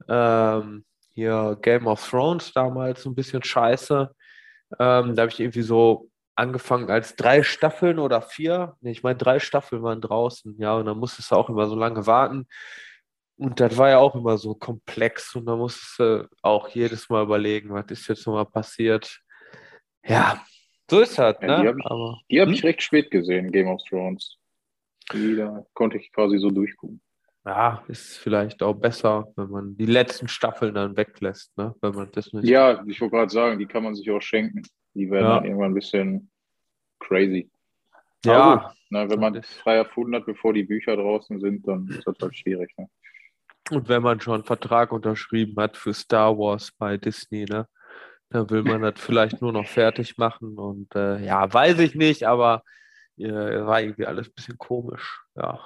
ähm, 0.08 0.84
hier 1.14 1.58
Game 1.62 1.86
of 1.86 2.08
Thrones 2.08 2.52
damals 2.52 3.02
so 3.02 3.10
ein 3.10 3.14
bisschen 3.14 3.42
scheiße. 3.42 4.14
Ähm, 4.78 5.14
da 5.14 5.22
habe 5.22 5.30
ich 5.30 5.40
irgendwie 5.40 5.62
so 5.62 6.10
angefangen 6.34 6.90
als 6.90 7.16
drei 7.16 7.42
Staffeln 7.42 7.98
oder 7.98 8.20
vier. 8.20 8.76
Nee, 8.80 8.90
ich 8.90 9.02
meine, 9.02 9.16
drei 9.16 9.40
Staffeln 9.40 9.82
waren 9.82 10.00
draußen, 10.00 10.56
ja, 10.58 10.74
und 10.74 10.86
dann 10.86 10.98
musstest 10.98 11.30
du 11.30 11.36
auch 11.36 11.48
immer 11.48 11.66
so 11.66 11.74
lange 11.74 12.06
warten. 12.06 12.46
Und 13.38 13.60
das 13.60 13.76
war 13.76 13.90
ja 13.90 13.98
auch 13.98 14.14
immer 14.14 14.38
so 14.38 14.54
komplex 14.54 15.34
und 15.34 15.46
da 15.46 15.56
musstest 15.56 15.98
du 15.98 16.28
auch 16.42 16.68
jedes 16.68 17.08
Mal 17.08 17.22
überlegen, 17.22 17.70
was 17.70 17.86
ist 17.90 18.08
jetzt 18.08 18.26
nochmal 18.26 18.46
passiert. 18.46 19.20
Ja, 20.04 20.42
so 20.90 21.00
ist 21.00 21.18
das, 21.18 21.38
ne? 21.40 21.60
die 21.60 21.68
habe 21.68 21.78
ich, 21.78 22.40
hab 22.40 22.48
ich 22.48 22.62
hm? 22.62 22.66
recht 22.66 22.82
spät 22.82 23.10
gesehen, 23.10 23.52
Game 23.52 23.68
of 23.68 23.82
Thrones. 23.88 24.38
Die 25.12 25.36
da 25.36 25.64
konnte 25.74 25.98
ich 25.98 26.12
quasi 26.12 26.38
so 26.38 26.50
durchgucken. 26.50 27.00
Ja, 27.44 27.84
ist 27.86 28.18
vielleicht 28.18 28.60
auch 28.62 28.74
besser, 28.74 29.32
wenn 29.36 29.48
man 29.48 29.76
die 29.76 29.86
letzten 29.86 30.26
Staffeln 30.26 30.74
dann 30.74 30.96
weglässt, 30.96 31.56
ne? 31.56 31.74
Wenn 31.80 31.94
man 31.94 32.10
das 32.10 32.32
nicht 32.32 32.48
ja, 32.48 32.84
ich 32.86 33.00
wollte 33.00 33.16
gerade 33.16 33.32
sagen, 33.32 33.58
die 33.60 33.66
kann 33.66 33.84
man 33.84 33.94
sich 33.94 34.10
auch 34.10 34.20
schenken. 34.20 34.62
Die 34.94 35.08
werden 35.10 35.24
ja. 35.24 35.34
dann 35.36 35.44
irgendwann 35.44 35.70
ein 35.70 35.74
bisschen 35.74 36.30
crazy. 36.98 37.48
Ja. 38.24 38.54
Gut, 38.56 38.74
ne, 38.90 39.08
wenn 39.08 39.20
man 39.20 39.42
frei 39.42 39.76
erfunden 39.76 40.16
hat, 40.16 40.26
bevor 40.26 40.52
die 40.52 40.64
Bücher 40.64 40.96
draußen 40.96 41.38
sind, 41.38 41.68
dann 41.68 41.86
ist 41.86 42.04
das 42.04 42.16
halt 42.20 42.36
schwierig. 42.36 42.74
Ne? 42.76 42.88
Und 43.70 43.88
wenn 43.88 44.02
man 44.02 44.20
schon 44.20 44.34
einen 44.34 44.44
Vertrag 44.44 44.90
unterschrieben 44.90 45.54
hat 45.62 45.76
für 45.76 45.94
Star 45.94 46.36
Wars 46.36 46.72
bei 46.72 46.96
Disney, 46.96 47.44
ne? 47.44 47.68
Da 48.28 48.50
will 48.50 48.64
man 48.64 48.82
das 48.82 48.94
vielleicht 48.96 49.40
nur 49.40 49.52
noch 49.52 49.68
fertig 49.68 50.18
machen 50.18 50.58
und 50.58 50.92
äh, 50.96 51.24
ja, 51.24 51.52
weiß 51.52 51.78
ich 51.78 51.94
nicht, 51.94 52.24
aber 52.26 52.64
war 53.18 53.80
irgendwie 53.80 54.06
alles 54.06 54.28
ein 54.28 54.34
bisschen 54.34 54.58
komisch. 54.58 55.22
Ja. 55.34 55.60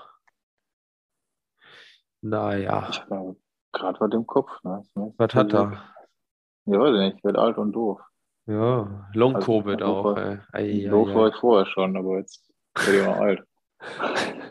Naja. 2.22 2.88
Ich 2.90 3.10
war 3.10 3.34
gerade 3.72 3.98
bei 3.98 4.08
dem 4.08 4.26
Kopf. 4.26 4.50
Ne? 4.62 4.82
Was 4.94 5.34
hat 5.34 5.52
er? 5.52 5.82
Ja, 6.66 6.78
weiß 6.78 6.94
ich 6.94 7.00
nicht. 7.00 7.16
Ich 7.18 7.24
werde 7.24 7.40
alt 7.40 7.58
und 7.58 7.72
doof. 7.72 8.00
Ja, 8.46 9.08
Long-Covid 9.14 9.82
also, 9.82 9.94
auch. 9.94 10.04
War, 10.16 10.46
ei, 10.52 10.86
doof 10.88 11.14
war 11.14 11.28
ich 11.28 11.36
vorher 11.36 11.66
schon, 11.66 11.96
aber 11.96 12.18
jetzt 12.18 12.52
werde 12.74 13.00
ich 13.00 13.06
auch 13.06 13.16
alt. 13.16 13.44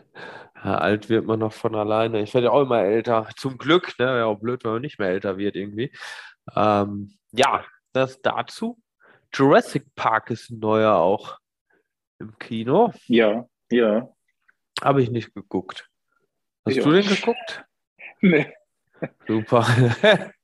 Ja, 0.62 0.76
alt 0.76 1.08
wird 1.08 1.24
man 1.24 1.38
noch 1.38 1.52
von 1.52 1.74
alleine. 1.74 2.20
Ich 2.20 2.34
werde 2.34 2.48
ja 2.48 2.52
auch 2.52 2.62
immer 2.62 2.82
älter. 2.82 3.28
Zum 3.36 3.56
Glück, 3.56 3.98
ne? 3.98 4.06
Wäre 4.06 4.26
auch 4.26 4.38
blöd, 4.38 4.62
wenn 4.64 4.72
man 4.72 4.82
nicht 4.82 4.98
mehr 4.98 5.08
älter 5.08 5.38
wird 5.38 5.56
irgendwie. 5.56 5.90
Ähm, 6.54 7.16
ja, 7.32 7.64
das 7.92 8.20
dazu. 8.20 8.78
Jurassic 9.32 9.94
Park 9.94 10.30
ist 10.30 10.50
ein 10.50 10.58
neuer 10.58 10.96
auch 10.96 11.38
im 12.20 12.38
Kino. 12.38 12.92
Ja, 13.06 13.46
ja. 13.70 14.08
Habe 14.82 15.02
ich 15.02 15.10
nicht 15.10 15.34
geguckt. 15.34 15.88
Hast 16.64 16.76
ich 16.76 16.82
du 16.82 16.90
auch. 16.90 16.92
den 16.92 17.06
geguckt? 17.06 17.64
Nee. 18.22 18.52
Super. 19.26 19.66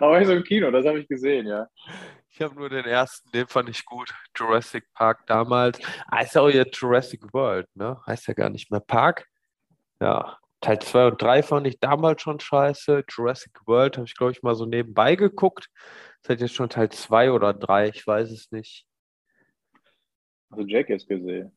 Aber 0.00 0.22
so 0.26 0.32
im 0.32 0.44
Kino, 0.44 0.70
das 0.70 0.84
habe 0.84 1.00
ich 1.00 1.08
gesehen, 1.08 1.46
ja. 1.46 1.66
Ich 2.28 2.42
habe 2.42 2.54
nur 2.56 2.68
den 2.68 2.84
ersten, 2.84 3.30
den 3.30 3.46
fand 3.46 3.70
ich 3.70 3.86
gut. 3.86 4.12
Jurassic 4.36 4.84
Park 4.92 5.26
damals. 5.26 5.80
Ah, 6.08 6.20
ist 6.20 6.34
ja 6.34 6.42
auch 6.42 6.50
jetzt 6.50 6.76
Jurassic 6.76 7.32
World, 7.32 7.66
ne? 7.74 7.98
Heißt 8.06 8.26
ja 8.28 8.34
gar 8.34 8.50
nicht 8.50 8.70
mehr 8.70 8.80
Park. 8.80 9.26
Ja, 9.98 10.36
Teil 10.60 10.78
2 10.78 11.06
und 11.06 11.22
3 11.22 11.42
fand 11.42 11.66
ich 11.66 11.80
damals 11.80 12.20
schon 12.20 12.38
scheiße. 12.38 13.04
Jurassic 13.08 13.66
World 13.66 13.96
habe 13.96 14.06
ich, 14.06 14.14
glaube 14.14 14.32
ich, 14.32 14.42
mal 14.42 14.54
so 14.54 14.66
nebenbei 14.66 15.16
geguckt. 15.16 15.68
Das 16.22 16.34
hat 16.34 16.40
jetzt 16.40 16.54
schon 16.54 16.68
Teil 16.68 16.90
2 16.90 17.32
oder 17.32 17.54
3, 17.54 17.88
ich 17.88 18.06
weiß 18.06 18.30
es 18.30 18.50
nicht. 18.50 18.84
Also 20.52 20.66
Jack 20.66 20.90
ist 20.90 21.08
gesehen. 21.08 21.50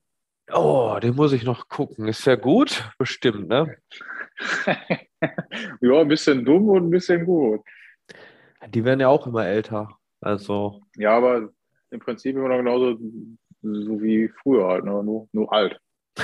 Oh, 0.53 0.97
den 1.01 1.15
muss 1.15 1.33
ich 1.33 1.43
noch 1.43 1.67
gucken. 1.67 2.07
Ist 2.07 2.25
ja 2.25 2.35
gut? 2.35 2.89
Bestimmt, 2.97 3.49
ne? 3.49 3.77
ja, 5.81 5.99
ein 5.99 6.07
bisschen 6.07 6.45
dumm 6.45 6.69
und 6.69 6.87
ein 6.87 6.89
bisschen 6.89 7.25
gut. 7.25 7.61
Die 8.69 8.85
werden 8.85 8.99
ja 8.99 9.09
auch 9.09 9.27
immer 9.27 9.45
älter. 9.45 9.89
Also. 10.21 10.81
Ja, 10.95 11.17
aber 11.17 11.49
im 11.91 11.99
Prinzip 11.99 12.35
immer 12.35 12.47
noch 12.47 12.57
genauso 12.57 12.97
so 13.61 14.01
wie 14.01 14.29
früher 14.29 14.67
halt, 14.67 14.85
ne? 14.85 15.03
nur, 15.03 15.27
nur 15.31 15.51
alt. 15.51 15.79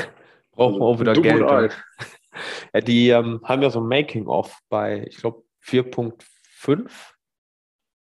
Auch, 0.54 0.74
also, 0.74 0.82
auch 0.82 1.00
wieder 1.00 1.14
Geld. 1.14 1.42
ja, 2.74 2.82
die 2.82 3.10
ähm, 3.10 3.40
haben 3.46 3.62
ja 3.62 3.70
so 3.70 3.80
ein 3.80 3.88
Making-of 3.88 4.60
bei, 4.68 5.06
ich 5.08 5.16
glaube, 5.16 5.44
4.5. 5.64 6.92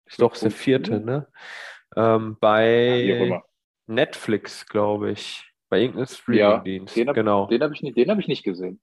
Ist 0.05 0.21
doch 0.21 0.37
der 0.37 0.51
vierte, 0.51 0.99
ne? 0.99 1.29
Ähm, 1.97 2.37
bei 2.41 2.97
ja, 3.03 3.43
Netflix, 3.91 4.67
glaube 4.67 5.11
ich. 5.11 5.47
Bei 5.69 5.81
irgendeinem 5.81 6.07
Streaming-Dienst. 6.07 6.97
Ja, 6.97 7.13
genau. 7.13 7.47
Den 7.47 7.63
habe 7.63 7.75
ich, 7.75 7.83
nicht, 7.83 7.97
hab 8.09 8.19
ich 8.19 8.27
nicht 8.27 8.43
gesehen. 8.43 8.81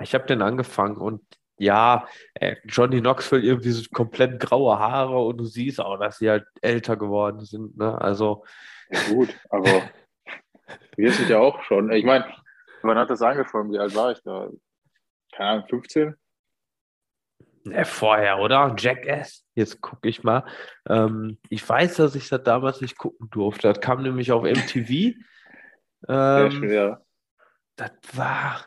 Ich 0.00 0.14
habe 0.14 0.24
den 0.24 0.40
angefangen 0.40 0.96
und 0.96 1.22
ja, 1.58 2.08
äh, 2.32 2.56
Johnny 2.64 3.00
Knoxville 3.00 3.42
irgendwie 3.42 3.70
so 3.70 3.84
komplett 3.92 4.40
graue 4.40 4.78
Haare 4.78 5.18
und 5.18 5.36
du 5.36 5.44
siehst 5.44 5.78
auch, 5.78 5.98
dass 5.98 6.16
sie 6.16 6.30
halt 6.30 6.46
älter 6.62 6.96
geworden 6.96 7.44
sind. 7.44 7.76
Ne? 7.76 8.00
Also. 8.00 8.44
Ja, 8.90 9.00
gut, 9.12 9.28
aber 9.50 9.82
wir 10.96 11.12
sind 11.12 11.28
ja 11.28 11.38
auch 11.38 11.62
schon. 11.64 11.92
Ich 11.92 12.06
meine, 12.06 12.24
wann 12.80 12.96
hat 12.96 13.10
das 13.10 13.20
angefangen? 13.20 13.70
Wie 13.72 13.78
alt 13.78 13.94
war 13.94 14.12
ich 14.12 14.22
da? 14.22 14.48
Keine 15.32 15.50
Ahnung, 15.50 15.66
15? 15.68 16.14
Ne, 17.64 17.84
vorher, 17.84 18.38
oder? 18.38 18.74
Jackass. 18.78 19.44
Jetzt 19.54 19.80
gucke 19.80 20.08
ich 20.08 20.22
mal. 20.22 20.44
Ähm, 20.88 21.38
ich 21.50 21.66
weiß, 21.68 21.96
dass 21.96 22.14
ich 22.14 22.28
das 22.28 22.42
damals 22.42 22.80
nicht 22.80 22.96
gucken 22.96 23.28
durfte. 23.30 23.68
Das 23.68 23.80
kam 23.80 24.02
nämlich 24.02 24.32
auf 24.32 24.44
MTV. 24.44 25.16
Ähm, 26.08 26.50
schön, 26.50 26.70
ja. 26.70 27.02
Das 27.76 27.90
war 28.14 28.64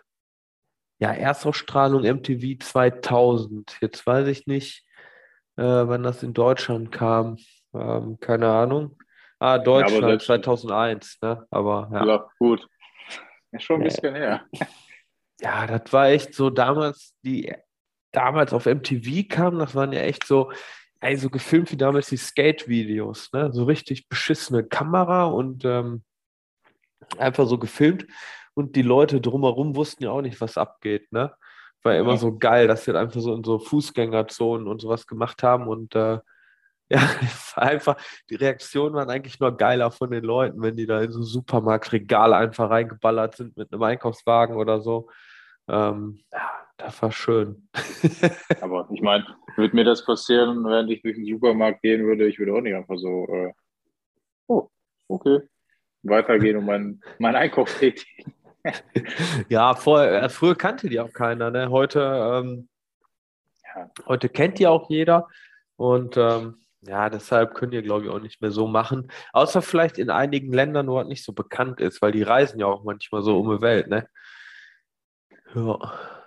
ja 1.00 1.12
Erstausstrahlung 1.12 2.04
MTV 2.04 2.60
2000. 2.64 3.78
Jetzt 3.82 4.06
weiß 4.06 4.28
ich 4.28 4.46
nicht, 4.46 4.86
äh, 5.58 5.64
wann 5.64 6.04
das 6.04 6.22
in 6.22 6.36
Deutschland 6.36 6.92
kam. 6.92 7.38
Ähm, 7.74 8.20
keine 8.20 8.50
Ahnung. 8.50 8.98
Ah, 9.40 9.58
Deutschland 9.58 10.08
ja, 10.08 10.20
2001, 10.20 11.18
ne? 11.24 11.48
Aber 11.50 11.90
ja. 11.92 12.06
ja 12.06 12.30
gut. 12.38 12.68
Ist 13.52 13.64
schon 13.64 13.82
ein 13.82 13.84
bisschen 13.84 14.14
her. 14.14 14.46
Ja, 15.42 15.68
das 15.68 15.92
war 15.92 16.08
echt 16.10 16.34
so 16.34 16.50
damals, 16.50 17.16
die 17.24 17.54
damals 18.13 18.54
auf 18.54 18.65
MTV 18.65 19.28
kam, 19.28 19.60
das 19.60 19.76
waren 19.76 19.91
ja 19.91 20.02
echt 20.02 20.26
so, 20.26 20.52
ey, 21.02 21.17
so 21.17 21.30
gefilmt 21.30 21.71
wie 21.71 21.78
damals 21.78 22.08
die 22.08 22.17
Skate-Videos, 22.17 23.34
ne? 23.34 23.52
So 23.52 23.65
richtig 23.65 24.08
beschissene 24.08 24.63
Kamera 24.63 25.26
und 25.26 25.65
ähm, 25.65 26.04
einfach 27.17 27.45
so 27.47 27.58
gefilmt. 27.58 28.06
Und 28.54 28.76
die 28.76 28.84
Leute 28.84 29.19
drumherum 29.19 29.76
wussten 29.76 30.04
ja 30.04 30.12
auch 30.12 30.21
nicht, 30.21 30.39
was 30.39 30.58
abgeht, 30.58 31.12
ne? 31.12 31.34
War 31.82 31.95
ja 31.95 31.99
immer 31.99 32.17
so 32.17 32.38
geil, 32.38 32.67
dass 32.67 32.86
sie 32.86 32.97
einfach 32.97 33.19
so 33.19 33.36
in 33.36 33.43
so 33.43 33.60
Fußgängerzonen 33.60 34.67
und 34.67 34.80
sowas 34.80 35.06
gemacht 35.06 35.43
haben 35.43 35.67
und 35.67 35.95
äh, 35.95 36.19
ja, 36.89 37.02
einfach, 37.56 37.97
die 38.30 38.36
Reaktionen 38.36 38.93
waren 38.95 39.10
eigentlich 39.10 39.39
nur 39.39 39.58
geiler 39.58 39.91
von 39.91 40.12
den 40.12 40.23
Leuten, 40.23 40.62
wenn 40.62 40.76
die 40.76 40.86
da 40.86 41.02
in 41.02 41.12
so 41.12 41.23
Supermarktregale 41.23 42.36
einfach 42.36 42.69
reingeballert 42.69 43.36
sind 43.36 43.58
mit 43.58 43.73
einem 43.73 43.82
Einkaufswagen 43.84 44.56
oder 44.58 44.82
so. 44.82 45.10
Ähm, 45.67 46.19
ja, 46.32 46.52
das 46.84 47.02
war 47.02 47.12
schön. 47.12 47.69
Aber 48.62 48.89
ich 48.93 49.02
meine, 49.02 49.26
würde 49.56 49.76
mir 49.76 49.86
das 49.86 50.06
passieren, 50.06 50.65
wenn 50.65 50.89
ich 50.89 51.02
durch 51.02 51.15
den 51.15 51.26
Supermarkt 51.26 51.82
gehen 51.82 52.06
würde, 52.06 52.28
ich 52.28 52.39
würde 52.39 52.54
auch 52.54 52.62
nicht 52.62 52.76
einfach 52.76 52.98
so, 52.98 53.26
äh, 53.30 53.54
oh, 54.48 54.69
okay, 55.08 55.39
weitergehen 56.04 56.58
und 56.58 56.65
meinen 56.65 57.02
mein 57.19 57.36
Einkauf 57.36 57.74
tätigen. 57.80 58.34
ja, 59.50 59.76
vorher, 59.76 60.24
äh, 60.24 60.30
früher 60.30 60.56
kannte 60.56 60.89
die 60.89 61.00
auch 61.00 61.13
keiner. 61.13 61.52
Ne? 61.52 61.69
Heute, 61.69 62.02
ähm, 62.02 62.67
ja. 63.76 63.89
heute 64.06 64.28
kennt 64.28 64.60
die 64.60 64.67
auch 64.67 64.89
jeder. 64.89 65.28
Und 65.78 66.17
ähm, 66.17 66.58
ja, 66.82 67.10
deshalb 67.10 67.54
können 67.54 67.72
die, 67.72 67.82
glaube 67.82 68.06
ich, 68.06 68.12
auch 68.12 68.19
nicht 68.19 68.41
mehr 68.41 68.52
so 68.52 68.67
machen. 68.67 69.10
Außer 69.32 69.62
vielleicht 69.62 69.98
in 69.98 70.10
einigen 70.10 70.52
Ländern, 70.52 70.88
wo 70.88 71.00
es 71.00 71.08
nicht 71.08 71.24
so 71.24 71.32
bekannt 71.32 71.80
ist, 71.80 72.02
weil 72.02 72.12
die 72.12 72.24
reisen 72.24 72.60
ja 72.60 72.65
auch 72.65 72.84
manchmal 72.84 73.24
so 73.24 73.39
um 73.39 73.56
die 73.56 73.62
Welt, 73.62 73.88
ne? 73.88 74.06
Ja. 75.56 76.23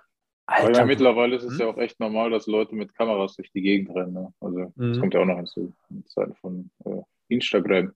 Alter. 0.47 0.81
Ja, 0.81 0.85
mittlerweile 0.85 1.37
ist 1.37 1.43
es 1.43 1.53
hm? 1.53 1.61
ja 1.61 1.67
auch 1.67 1.79
echt 1.79 1.99
normal, 1.99 2.31
dass 2.31 2.47
Leute 2.47 2.75
mit 2.77 2.95
Kameras 2.95 3.35
durch 3.35 3.51
die 3.51 3.63
Gegend 3.63 3.95
rennen. 3.95 4.13
Ne? 4.13 4.33
Also, 4.41 4.73
hm. 4.77 4.93
das 4.93 5.01
kommt 5.01 5.15
ja 5.15 5.21
auch 5.21 5.27
noch 5.27 5.37
hinzu. 5.37 5.75
In 5.91 6.07
Zeiten 6.07 6.35
von 6.37 6.71
äh, 6.85 7.03
Instagram. 7.29 7.93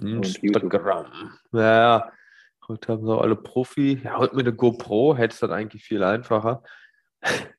Instagram. 0.00 1.06
Ja, 1.52 2.12
heute 2.66 2.92
haben 2.92 3.06
sie 3.06 3.16
alle 3.16 3.36
Profi. 3.36 4.00
Ja, 4.02 4.18
heute 4.18 4.34
mit 4.34 4.46
der 4.46 4.54
GoPro 4.54 5.16
hätte 5.16 5.34
es 5.34 5.40
dann 5.40 5.52
eigentlich 5.52 5.84
viel 5.84 6.02
einfacher. 6.02 6.62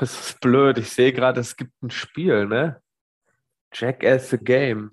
Das 0.00 0.30
ist 0.30 0.40
blöd. 0.40 0.78
Ich 0.78 0.88
sehe 0.88 1.12
gerade, 1.12 1.40
es 1.40 1.54
gibt 1.54 1.82
ein 1.82 1.90
Spiel, 1.90 2.46
ne? 2.46 2.80
Jackass 3.74 4.30
the 4.30 4.38
Game. 4.38 4.90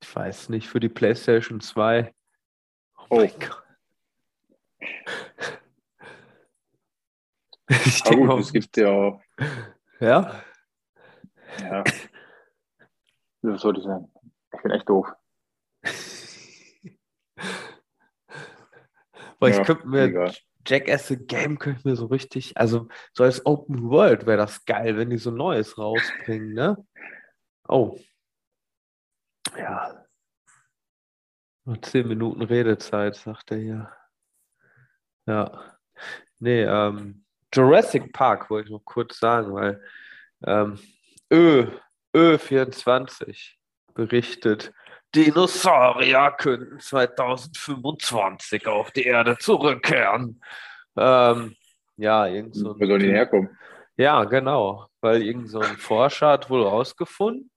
ich 0.00 0.16
weiß 0.16 0.48
nicht, 0.48 0.66
für 0.66 0.80
die 0.80 0.88
PlayStation 0.88 1.60
2. 1.60 2.12
Oh, 2.96 3.04
oh. 3.08 3.16
mein 3.18 3.30
Gott. 3.38 3.62
Ich 7.86 8.02
denke 8.02 8.34
es 8.38 8.52
gibt 8.52 8.76
ja 8.76 8.88
auch. 8.90 9.22
Ja? 10.00 10.42
Ja. 11.60 11.84
Was 13.42 13.62
soll 13.62 13.78
ich 13.78 13.84
sagen? 13.84 14.12
Ich 14.54 14.62
bin 14.62 14.72
echt 14.72 14.88
doof. 14.88 15.06
Weil 19.38 19.52
ja, 19.52 19.60
ich 19.60 19.66
könnte 19.66 19.88
mir 19.88 20.02
egal. 20.04 20.32
Jackass 20.66 21.08
the 21.08 21.16
Game 21.16 21.58
könnte 21.58 21.80
ich 21.80 21.84
mir 21.84 21.96
so 21.96 22.06
richtig, 22.06 22.56
also 22.56 22.86
so 23.12 23.24
als 23.24 23.44
Open 23.44 23.90
World 23.90 24.26
wäre 24.26 24.36
das 24.36 24.64
geil, 24.64 24.96
wenn 24.96 25.10
die 25.10 25.18
so 25.18 25.32
Neues 25.32 25.76
rausbringen, 25.76 26.54
ne? 26.54 26.76
Oh. 27.68 27.98
Ja. 29.56 30.06
Nur 31.64 31.82
zehn 31.82 32.06
Minuten 32.06 32.42
Redezeit, 32.42 33.16
sagt 33.16 33.50
er 33.50 33.58
hier. 33.58 33.92
Ja. 35.26 35.78
Nee, 36.38 36.62
ähm, 36.62 37.21
Jurassic 37.54 38.12
Park 38.12 38.50
wollte 38.50 38.68
ich 38.68 38.72
noch 38.72 38.84
kurz 38.84 39.18
sagen, 39.18 39.54
weil 39.54 39.82
ähm, 40.46 40.78
Ö, 41.30 41.66
Ö24 42.14 43.54
berichtet, 43.94 44.72
Dinosaurier 45.14 46.34
könnten 46.38 46.80
2025 46.80 48.66
auf 48.66 48.90
die 48.92 49.04
Erde 49.04 49.36
zurückkehren. 49.38 50.42
Ähm, 50.96 51.54
ja, 51.96 52.26
irgend 52.26 52.54
so 52.54 52.74
Wo 52.78 52.86
sollen 52.86 53.00
die 53.02 53.10
herkommen? 53.10 53.50
Ja, 53.96 54.24
genau, 54.24 54.86
weil 55.00 55.22
irgend 55.22 55.50
so 55.50 55.60
ein 55.60 55.76
Forscher 55.76 56.28
hat 56.28 56.48
wohl 56.48 56.62
rausgefunden, 56.62 57.50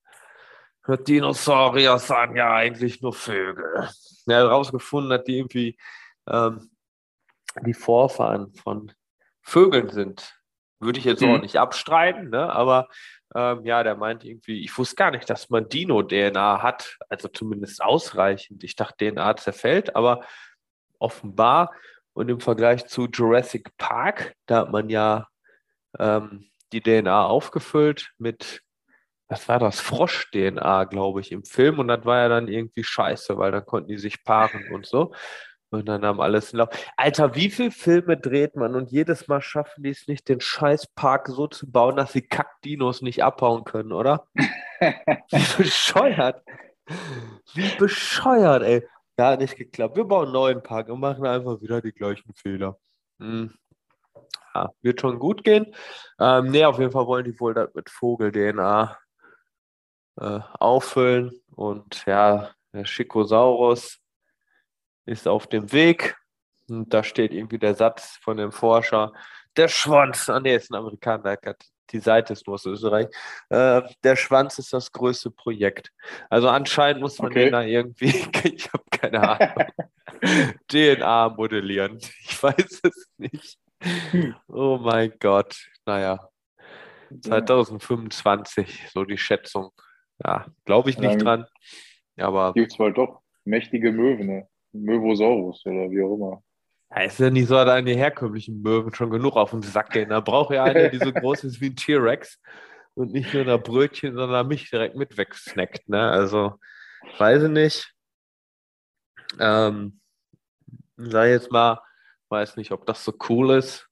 Dinosaurier 0.88 1.98
seien 1.98 2.36
ja 2.36 2.54
eigentlich 2.54 3.02
nur 3.02 3.14
Vögel. 3.14 3.90
Er 4.28 4.44
hat 4.44 4.52
rausgefunden, 4.52 5.10
dass 5.10 5.24
die 5.24 5.38
irgendwie 5.38 5.78
ähm, 6.28 6.70
die 7.62 7.74
Vorfahren 7.74 8.54
von 8.54 8.92
Vögeln 9.46 9.90
sind. 9.90 10.36
Würde 10.80 11.00
ich 11.00 11.06
jetzt 11.06 11.22
mhm. 11.22 11.36
auch 11.36 11.42
nicht 11.42 11.58
abstreiten, 11.58 12.30
ne? 12.30 12.52
aber 12.52 12.90
ähm, 13.34 13.64
ja, 13.64 13.84
der 13.84 13.96
meint 13.96 14.24
irgendwie, 14.24 14.64
ich 14.64 14.78
wusste 14.78 14.96
gar 14.96 15.12
nicht, 15.12 15.30
dass 15.30 15.50
man 15.50 15.70
Dino-DNA 15.70 16.62
hat, 16.62 16.98
also 17.10 17.28
zumindest 17.28 17.82
ausreichend. 17.82 18.64
Ich 18.64 18.76
dachte, 18.76 19.12
DNA 19.12 19.38
zerfällt, 19.38 19.96
aber 19.96 20.26
offenbar 21.00 21.72
und 22.14 22.30
im 22.30 22.40
Vergleich 22.40 22.88
zu 22.88 23.08
Jurassic 23.08 23.76
Park, 23.78 24.36
da 24.48 24.60
hat 24.60 24.72
man 24.72 24.90
ja 24.90 25.28
ähm, 26.00 26.50
die 26.72 26.82
DNA 26.82 27.26
aufgefüllt 27.26 28.14
mit, 28.18 28.62
was 29.28 29.48
war 29.48 29.60
das, 29.60 29.80
Frosch-DNA, 29.80 30.86
glaube 30.86 31.22
ich, 31.22 31.32
im 31.32 31.44
Film. 31.44 31.80
Und 31.80 31.88
das 31.88 32.06
war 32.06 32.18
ja 32.20 32.30
dann 32.30 32.48
irgendwie 32.48 32.84
scheiße, 32.84 33.38
weil 33.38 33.52
dann 33.52 33.66
konnten 33.66 33.90
die 33.90 33.98
sich 33.98 34.24
paaren 34.24 34.72
und 34.74 34.86
so. 34.86 35.14
Und 35.72 35.88
dann 35.88 36.06
haben 36.06 36.22
alles 36.22 36.54
in 36.54 36.60
Lauf. 36.60 36.70
Alter, 36.96 37.36
wie 37.36 37.50
viele 37.50 37.72
Filme 37.72 38.18
dreht 38.18 38.56
man 38.56 38.76
und 38.76 38.92
jedes 38.92 39.28
Mal 39.28 39.42
schaffen 39.42 39.84
die 39.84 39.90
es 39.90 40.08
nicht, 40.08 40.30
den 40.30 40.40
Scheißpark 40.40 41.28
so 41.28 41.48
zu 41.48 41.70
bauen, 41.70 41.98
dass 41.98 42.14
die 42.14 42.22
Kackdinos 42.22 43.02
nicht 43.02 43.24
abhauen 43.24 43.64
können, 43.64 43.92
oder? 43.92 44.28
wie 44.80 45.64
bescheuert. 45.64 46.44
Wie 47.54 47.70
bescheuert, 47.78 48.64
ey. 48.64 48.88
Ja, 49.18 49.32
hat 49.32 49.40
nicht 49.40 49.56
geklappt. 49.56 49.96
Wir 49.96 50.04
bauen 50.04 50.26
einen 50.26 50.34
neuen 50.34 50.64
Park 50.64 50.90
und 50.90 51.00
machen 51.00 51.26
einfach 51.26 51.62
wieder 51.62 51.82
die 51.82 51.94
gleichen 51.94 52.34
Fehler. 52.34 52.78
Hm. 53.20 53.54
Ja, 54.54 54.70
wird 54.82 55.02
schon 55.02 55.20
gut 55.20 55.44
gehen. 55.44 55.74
Ähm, 56.20 56.52
ne, 56.52 56.66
auf 56.66 56.80
jeden 56.80 56.92
Fall 56.92 57.08
wollen 57.08 57.26
die 57.26 57.40
wohl 57.40 57.54
das 57.54 57.74
mit 57.74 57.90
Vogel-DNA 57.90 58.98
äh, 60.18 60.40
auffüllen. 60.60 61.32
Und 61.56 62.06
ja, 62.06 62.52
der 62.74 62.86
Schikosaurus 62.86 64.00
ist 65.06 65.28
auf 65.28 65.48
dem 65.48 65.72
Weg. 65.72 66.18
Und 66.70 66.94
da 66.94 67.04
steht 67.04 67.34
irgendwie 67.34 67.60
der 67.60 67.76
Satz 67.76 68.18
von 68.22 68.38
dem 68.38 68.52
Forscher, 68.52 69.14
der 69.56 69.68
Schwanz, 69.68 70.30
ah 70.30 70.40
nee, 70.40 70.56
ist 70.56 70.72
ein 70.72 70.76
Amerikaner, 70.76 71.38
die 71.92 72.00
Seite 72.00 72.34
ist 72.34 72.48
nur 72.48 72.56
aus 72.56 72.66
Österreich, 72.66 73.08
äh, 73.50 73.82
der 74.04 74.16
Schwanz 74.16 74.58
ist 74.58 74.74
das 74.74 74.92
größte 74.92 75.32
Projekt. 75.32 75.92
Also 76.30 76.50
anscheinend 76.50 77.02
muss 77.02 77.20
man 77.20 77.32
okay. 77.32 77.46
den 77.46 77.52
da 77.54 77.62
irgendwie, 77.62 78.08
ich 78.44 78.74
habe 78.74 78.84
keine 78.90 79.22
Ahnung, 79.22 79.68
DNA 80.68 81.30
modellieren. 81.30 82.00
Ich 82.22 82.42
weiß 82.42 82.82
es 82.84 83.10
nicht. 83.18 83.58
Hm. 84.12 84.36
Oh 84.48 84.80
mein 84.82 85.14
Gott. 85.20 85.56
Naja, 85.86 86.28
2025, 87.22 88.90
so 88.92 89.04
die 89.04 89.18
Schätzung. 89.18 89.72
Ja, 90.24 90.48
glaube 90.66 90.90
ich 90.90 90.98
nicht 90.98 91.22
dran. 91.22 91.46
Aber 92.18 92.54
gibt 92.54 92.72
es 92.72 92.80
wohl 92.80 92.94
doch 92.94 93.22
mächtige 93.44 93.92
Möwen. 93.92 94.28
Ne? 94.28 94.48
Mövosaurus 94.84 95.66
oder 95.66 95.90
wie 95.90 96.02
auch 96.02 96.16
immer. 96.16 96.44
Ja, 96.92 97.02
ist 97.04 97.20
ja 97.20 97.30
nicht 97.30 97.48
so, 97.48 97.56
dass 97.56 97.84
die 97.84 97.96
herkömmlichen 97.96 98.62
Möwen 98.62 98.94
schon 98.94 99.10
genug 99.10 99.36
auf 99.36 99.52
den 99.52 99.62
Sack 99.62 99.92
gehen. 99.92 100.10
Da 100.10 100.20
braucht 100.20 100.54
ja 100.54 100.64
einer, 100.64 100.90
die 100.90 101.00
so 101.00 101.12
groß 101.14 101.44
ist 101.44 101.62
wie 101.62 101.68
ein 101.68 101.76
T-Rex 101.76 102.40
und 102.94 103.12
nicht 103.12 103.34
nur 103.34 103.48
ein 103.48 103.64
Brötchen, 103.64 104.16
sondern 104.16 104.48
mich 104.48 104.70
direkt 104.70 104.96
mit 104.96 105.18
wegsnackt. 105.18 105.90
Ne? 105.90 106.10
Also, 106.10 106.54
weiß 107.18 107.44
ich 107.44 107.50
nicht. 107.50 107.94
Ähm, 109.40 110.00
sag 110.98 111.28
jetzt 111.28 111.52
mal, 111.52 111.82
weiß 112.30 112.58
nicht, 112.58 112.72
ob 112.72 112.86
das 112.86 113.04
so 113.04 113.14
cool 113.30 113.52
ist. 113.52 113.88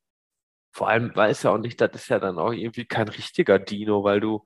Vor 0.71 0.89
allem 0.89 1.15
weiß 1.15 1.43
ja 1.43 1.51
auch 1.51 1.57
nicht, 1.57 1.79
das 1.81 1.91
ist 1.93 2.09
ja 2.09 2.19
dann 2.19 2.39
auch 2.39 2.51
irgendwie 2.51 2.85
kein 2.85 3.07
richtiger 3.07 3.59
Dino, 3.59 4.03
weil 4.03 4.19
du 4.19 4.43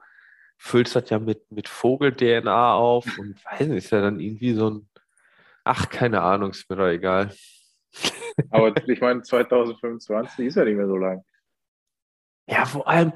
füllst 0.57 0.95
das 0.95 1.09
ja 1.09 1.19
mit, 1.19 1.49
mit 1.51 1.69
Vogel-DNA 1.69 2.73
auf 2.73 3.05
und 3.17 3.43
weiß 3.45 3.67
nicht, 3.67 3.85
ist 3.85 3.91
ja 3.91 4.01
dann 4.01 4.19
irgendwie 4.19 4.53
so 4.53 4.71
ein, 4.71 4.89
ach, 5.67 5.89
keine 5.89 6.21
Ahnung, 6.21 6.51
ist 6.51 6.69
mir 6.69 6.77
doch 6.77 6.87
egal. 6.87 7.33
Aber 8.51 8.73
ich 8.87 9.01
meine, 9.01 9.21
2025 9.21 10.45
ist 10.45 10.55
ja 10.55 10.63
nicht 10.63 10.77
mehr 10.77 10.87
so 10.87 10.97
lang. 10.97 11.23
Ja, 12.47 12.65
vor 12.65 12.87
allem, 12.87 13.13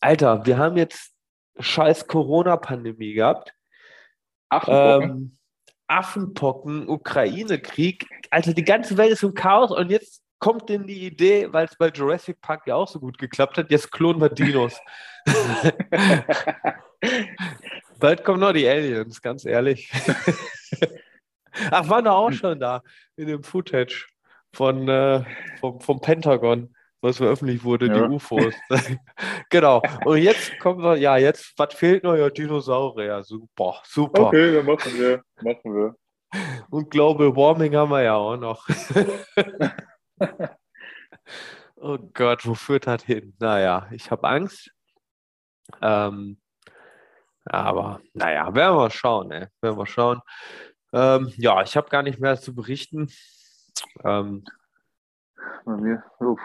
Alter, 0.00 0.44
wir 0.46 0.58
haben 0.58 0.76
jetzt 0.76 1.12
scheiß 1.58 2.06
Corona-Pandemie 2.06 3.14
gehabt. 3.14 3.54
Affenpocken. 4.48 5.10
Ähm, 5.10 5.38
Affenpocken, 5.86 6.88
Ukraine-Krieg. 6.88 8.06
Also 8.30 8.52
die 8.52 8.64
ganze 8.64 8.96
Welt 8.96 9.12
ist 9.12 9.22
im 9.22 9.34
Chaos 9.34 9.70
und 9.70 9.90
jetzt 9.90 10.22
kommt 10.38 10.68
denn 10.68 10.86
die 10.86 11.06
Idee, 11.06 11.52
weil 11.52 11.66
es 11.66 11.76
bei 11.76 11.88
Jurassic 11.88 12.40
Park 12.40 12.66
ja 12.66 12.74
auch 12.74 12.88
so 12.88 12.98
gut 12.98 13.18
geklappt 13.18 13.58
hat, 13.58 13.70
jetzt 13.70 13.92
klonen 13.92 14.20
wir 14.20 14.30
Dinos. 14.30 14.80
Bald 18.00 18.24
kommen 18.24 18.40
noch 18.40 18.52
die 18.52 18.68
Aliens, 18.68 19.22
ganz 19.22 19.44
ehrlich. 19.44 19.90
Ach, 21.70 21.88
waren 21.88 22.04
da 22.04 22.12
auch 22.12 22.32
schon 22.32 22.60
da 22.60 22.82
in 23.16 23.28
dem 23.28 23.42
Footage 23.42 24.06
von, 24.54 24.88
äh, 24.88 25.24
vom, 25.60 25.80
vom 25.80 26.00
Pentagon, 26.00 26.74
was 27.00 27.18
veröffentlicht 27.18 27.64
wurde, 27.64 27.86
ja. 27.86 27.94
die 27.94 28.14
UFOs. 28.14 28.54
genau. 29.50 29.82
Und 30.04 30.18
jetzt 30.18 30.58
kommen 30.58 30.82
wir, 30.82 30.96
ja, 30.96 31.16
jetzt, 31.16 31.52
was 31.56 31.74
fehlt 31.74 32.04
noch? 32.04 32.16
Ja, 32.16 32.30
Dinosaurier. 32.30 33.22
Super, 33.22 33.80
super. 33.84 34.26
Okay, 34.28 34.54
dann 34.54 34.66
machen 34.66 34.98
wir. 34.98 35.22
Machen 35.42 35.74
wir. 35.74 35.96
Und 36.70 36.90
Global 36.90 37.36
Warming 37.36 37.76
haben 37.76 37.90
wir 37.90 38.02
ja 38.02 38.14
auch 38.14 38.36
noch. 38.36 38.66
oh 41.76 41.98
Gott, 42.12 42.46
wo 42.46 42.54
führt 42.54 42.86
das 42.86 43.04
hin? 43.04 43.34
Naja, 43.38 43.86
ich 43.92 44.10
habe 44.10 44.26
Angst. 44.26 44.70
Ähm, 45.80 46.38
aber 47.44 48.00
naja, 48.14 48.54
werden 48.54 48.76
wir 48.76 48.90
schauen, 48.90 49.30
ey. 49.30 49.46
werden 49.60 49.78
wir 49.78 49.86
schauen. 49.86 50.20
Ähm, 50.94 51.32
ja, 51.36 51.60
ich 51.62 51.76
habe 51.76 51.90
gar 51.90 52.04
nicht 52.04 52.20
mehr 52.20 52.40
zu 52.40 52.54
berichten. 52.54 53.10
Ähm, 54.04 54.44
Bei 55.64 55.76
mir, 55.76 56.04
uff. 56.20 56.40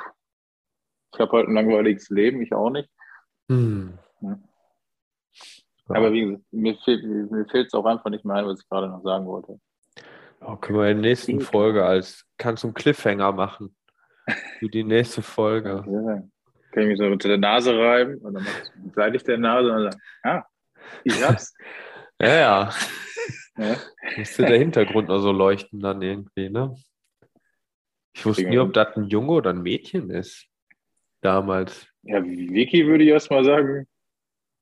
Ich 1.13 1.19
habe 1.19 1.38
halt 1.38 1.47
ein 1.47 1.53
langweiliges 1.53 2.09
Leben, 2.09 2.41
ich 2.41 2.53
auch 2.53 2.71
nicht. 2.71 2.89
Hm. 3.47 3.99
Ja. 4.21 4.39
Aber 5.88 6.12
wie 6.12 6.21
gesagt, 6.21 6.43
mir 6.51 6.77
fehlt 6.77 7.67
es 7.67 7.73
auch 7.73 7.85
einfach 7.85 8.09
nicht 8.09 8.25
mehr 8.25 8.38
ein, 8.38 8.47
was 8.47 8.62
ich 8.62 8.69
gerade 8.69 8.89
noch 8.89 9.03
sagen 9.03 9.27
wollte. 9.27 9.59
Ja, 10.41 10.55
können 10.55 10.79
wir 10.79 10.89
in 10.89 11.01
der 11.01 11.12
nächsten 11.12 11.41
Folge 11.41 11.85
als 11.85 12.25
kannst 12.38 12.63
du 12.63 12.67
einen 12.67 12.73
Cliffhanger 12.73 13.31
machen. 13.31 13.75
Für 14.59 14.69
die 14.69 14.83
nächste 14.83 15.21
Folge. 15.21 15.83
Ja. 15.88 16.23
Kann 16.71 16.83
ich 16.83 16.89
mich 16.89 16.97
so 16.97 17.05
unter 17.05 17.27
der 17.27 17.39
Nase 17.39 17.77
reiben 17.77 18.17
und 18.19 18.35
dann 18.35 18.47
seite 18.95 19.17
ich 19.17 19.23
der 19.23 19.38
Nase 19.38 19.71
und 19.71 19.83
dann, 19.85 19.95
ah, 20.23 20.43
ich 21.03 21.23
hab's. 21.23 21.53
ja, 22.21 22.35
ja. 22.35 22.73
Ja. 23.59 23.77
Müsste 24.17 24.45
der 24.45 24.57
Hintergrund 24.57 25.09
noch 25.09 25.19
so 25.19 25.31
leuchten 25.31 25.79
dann 25.79 26.01
irgendwie, 26.01 26.49
ne? 26.49 26.75
Ich 28.13 28.25
wusste 28.25 28.43
nie, 28.43 28.59
ob 28.59 28.73
das 28.73 28.95
ein 28.97 29.05
Junge 29.05 29.31
oder 29.31 29.51
ein 29.51 29.61
Mädchen 29.61 30.09
ist. 30.09 30.47
Damals. 31.21 31.87
Ja, 32.03 32.23
Vicky 32.23 32.87
würde 32.87 33.03
ich 33.03 33.09
erst 33.09 33.29
mal 33.29 33.43
sagen, 33.43 33.87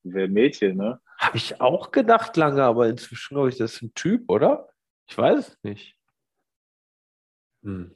wäre 0.03 0.25
ein 0.25 0.33
Mädchen, 0.33 0.77
ne? 0.77 0.99
Habe 1.17 1.37
ich 1.37 1.59
auch 1.61 1.91
gedacht 1.91 2.35
lange, 2.37 2.63
aber 2.63 2.87
inzwischen 2.87 3.35
glaube 3.35 3.49
ich, 3.49 3.57
das 3.57 3.75
ist 3.75 3.81
ein 3.81 3.93
Typ, 3.93 4.29
oder? 4.29 4.69
Ich 5.07 5.17
weiß 5.17 5.47
es 5.47 5.63
nicht. 5.63 5.97
Hm. 7.63 7.95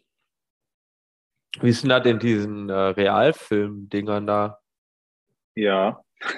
Wie 1.60 1.70
ist 1.70 1.84
denn 1.84 1.90
das 1.90 2.06
in 2.06 2.20
diesen 2.20 2.70
äh, 2.70 2.74
Realfilm-Dingern 2.74 4.28
da? 4.28 4.60
Ja. 5.56 6.04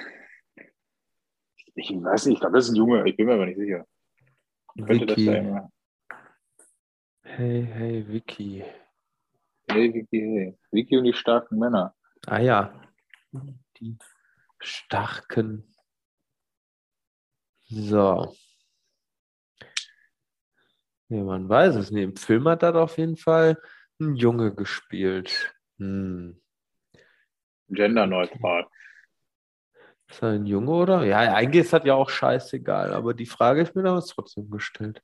Ich 1.76 1.90
weiß 1.90 2.26
nicht, 2.26 2.34
ich 2.34 2.40
glaube, 2.40 2.56
das 2.56 2.66
ist 2.66 2.70
ein 2.70 2.76
Junge, 2.76 3.02
ich 3.04 3.16
bin 3.16 3.26
mir 3.26 3.34
aber 3.34 3.46
nicht 3.46 3.58
sicher. 3.58 3.84
Vicky. 4.74 5.26
Hey, 7.22 7.62
hey, 7.62 8.04
Vicky. 8.06 8.64
Hey, 9.68 9.94
Vicky, 9.94 10.20
hey. 10.20 10.58
Vicky 10.72 10.96
und 10.96 11.04
die 11.04 11.12
starken 11.12 11.58
Männer. 11.58 11.94
Ah 12.26 12.40
ja. 12.40 12.72
Die 13.78 13.96
starken. 14.58 15.74
So. 17.68 18.34
Ja, 21.08 21.22
man 21.22 21.48
weiß 21.48 21.76
es 21.76 21.90
nicht. 21.90 22.02
Im 22.02 22.16
Film 22.16 22.48
hat 22.48 22.62
das 22.62 22.74
auf 22.74 22.98
jeden 22.98 23.16
Fall 23.16 23.60
ein 24.00 24.16
Junge 24.16 24.54
gespielt. 24.54 25.54
Hm. 25.78 26.40
Genderneutral. 27.68 28.66
Ist 30.08 30.22
er 30.22 30.30
ein 30.30 30.46
Junge 30.46 30.70
oder? 30.70 31.04
Ja, 31.04 31.18
eigentlich 31.18 31.64
ist 31.64 31.72
das 31.72 31.84
ja 31.84 31.94
auch 31.94 32.10
scheißegal, 32.10 32.92
aber 32.92 33.14
die 33.14 33.26
Frage 33.26 33.62
ist 33.62 33.74
mir 33.74 33.82
damals 33.82 34.06
trotzdem 34.06 34.50
gestellt. 34.50 35.02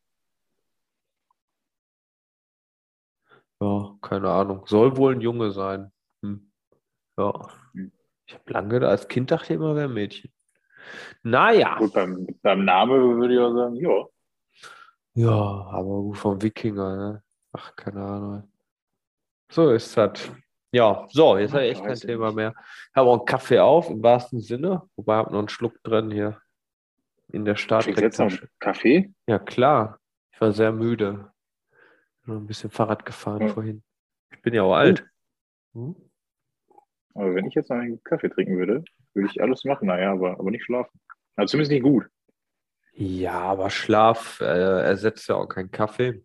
Ja, 3.60 3.96
keine 4.00 4.30
Ahnung. 4.30 4.66
Soll 4.66 4.96
wohl 4.96 5.14
ein 5.14 5.20
Junge 5.20 5.52
sein. 5.52 5.92
Hm. 6.22 6.50
Ja. 7.18 7.48
Hm. 7.72 7.92
Ich 8.26 8.34
habe 8.34 8.52
lange 8.52 8.86
als 8.86 9.08
Kind 9.08 9.30
dachte 9.30 9.52
ich 9.52 9.58
immer, 9.58 9.74
wäre 9.74 9.88
ein 9.88 9.94
Mädchen. 9.94 10.32
Naja. 11.22 11.76
Gut, 11.78 11.92
beim, 11.92 12.26
beim 12.42 12.64
Namen 12.64 13.20
würde 13.20 13.34
ich 13.34 13.40
auch 13.40 13.52
sagen, 13.52 13.76
ja. 13.76 14.06
Ja, 15.14 15.30
aber 15.30 16.02
gut 16.02 16.16
vom 16.16 16.40
Wikinger, 16.40 16.96
ne? 16.96 17.22
Ach, 17.52 17.74
keine 17.74 18.02
Ahnung. 18.02 18.52
So 19.50 19.70
ist 19.70 19.96
das. 19.96 20.30
Ja, 20.72 21.06
so, 21.10 21.36
jetzt 21.36 21.52
habe 21.52 21.64
ich 21.64 21.72
echt 21.72 21.84
kein 21.84 21.96
Thema 21.96 22.26
nicht. 22.26 22.36
mehr. 22.36 22.54
Ich 22.56 22.96
habe 22.96 23.08
auch 23.10 23.18
einen 23.18 23.26
Kaffee 23.26 23.58
auf, 23.58 23.90
im 23.90 24.02
wahrsten 24.02 24.40
Sinne. 24.40 24.82
Wobei, 24.96 25.14
ich 25.14 25.18
habe 25.18 25.32
noch 25.32 25.38
einen 25.40 25.48
Schluck 25.48 25.82
drin 25.82 26.10
hier 26.10 26.40
in 27.32 27.44
der 27.44 27.56
Start. 27.56 27.86
jetzt 27.86 28.18
noch 28.18 28.32
Kaffee? 28.58 29.12
Ja, 29.26 29.38
klar. 29.38 29.98
Ich 30.32 30.40
war 30.40 30.52
sehr 30.52 30.72
müde. 30.72 31.32
Nur 32.24 32.36
ein 32.36 32.46
bisschen 32.46 32.70
Fahrrad 32.70 33.04
gefahren 33.04 33.42
ja. 33.42 33.48
vorhin. 33.48 33.82
Ich 34.30 34.42
bin 34.42 34.54
ja 34.54 34.62
auch 34.62 34.74
alt. 34.74 35.06
Hm? 35.74 35.96
Aber 37.14 37.34
wenn 37.34 37.46
ich 37.46 37.54
jetzt 37.54 37.70
noch 37.70 37.76
einen 37.76 38.02
Kaffee 38.04 38.30
trinken 38.30 38.56
würde, 38.56 38.84
würde 39.14 39.28
ich 39.28 39.42
alles 39.42 39.64
machen, 39.64 39.88
naja, 39.88 40.12
aber, 40.12 40.38
aber 40.38 40.50
nicht 40.50 40.64
schlafen. 40.64 41.00
Also 41.36 41.52
zumindest 41.52 41.72
nicht 41.72 41.82
gut. 41.82 42.06
Ja, 42.92 43.40
aber 43.40 43.70
Schlaf 43.70 44.40
äh, 44.40 44.82
ersetzt 44.82 45.28
ja 45.28 45.36
auch 45.36 45.46
keinen 45.46 45.70
Kaffee. 45.70 46.22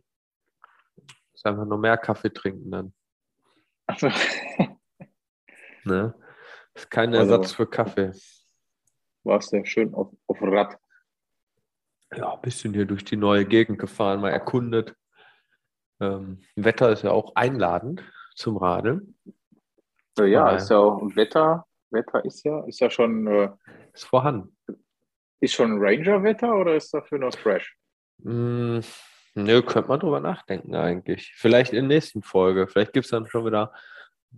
Ist 1.33 1.45
einfach 1.45 1.65
nur 1.65 1.77
mehr 1.77 1.97
Kaffee 1.97 2.31
trinken 2.31 2.71
dann. 2.71 2.93
Also. 3.87 4.09
ne? 5.83 6.13
Ist 6.73 6.91
kein 6.91 7.13
also, 7.15 7.33
Ersatz 7.33 7.53
für 7.53 7.67
Kaffee. 7.67 8.11
Warst 9.23 9.53
ja 9.53 9.65
schön 9.65 9.93
auf, 9.93 10.11
auf 10.27 10.41
Rad. 10.41 10.77
Ja, 12.15 12.33
ein 12.33 12.41
bisschen 12.41 12.73
hier 12.73 12.85
durch 12.85 13.03
die 13.03 13.17
neue 13.17 13.45
Gegend 13.45 13.79
gefahren, 13.79 14.21
mal 14.21 14.29
erkundet. 14.29 14.95
Ähm, 15.99 16.41
Wetter 16.55 16.91
ist 16.91 17.03
ja 17.03 17.11
auch 17.11 17.35
einladend 17.35 18.03
zum 18.35 18.57
Radeln. 18.57 19.17
Ja, 20.19 20.51
ist 20.51 20.69
ja 20.69 20.77
auch 20.77 21.01
Wetter. 21.15 21.65
Wetter 21.91 22.23
ist 22.23 22.43
ja, 22.43 22.63
ist 22.65 22.79
ja 22.79 22.89
schon. 22.89 23.27
Äh, 23.27 23.49
ist 23.93 24.05
vorhanden. 24.05 24.55
Ist 25.39 25.53
schon 25.53 25.77
Ranger-Wetter 25.79 26.53
oder 26.55 26.75
ist 26.75 26.93
dafür 26.93 27.19
noch 27.19 27.35
fresh? 27.37 27.77
Mm, 28.19 28.79
nö, 29.35 29.61
könnte 29.61 29.89
man 29.89 29.99
drüber 29.99 30.19
nachdenken 30.19 30.75
eigentlich. 30.75 31.33
Vielleicht 31.35 31.73
in 31.73 31.87
der 31.87 31.97
nächsten 31.97 32.23
Folge. 32.23 32.67
Vielleicht 32.67 32.93
gibt 32.93 33.05
es 33.05 33.11
dann 33.11 33.27
schon 33.27 33.45
wieder 33.45 33.71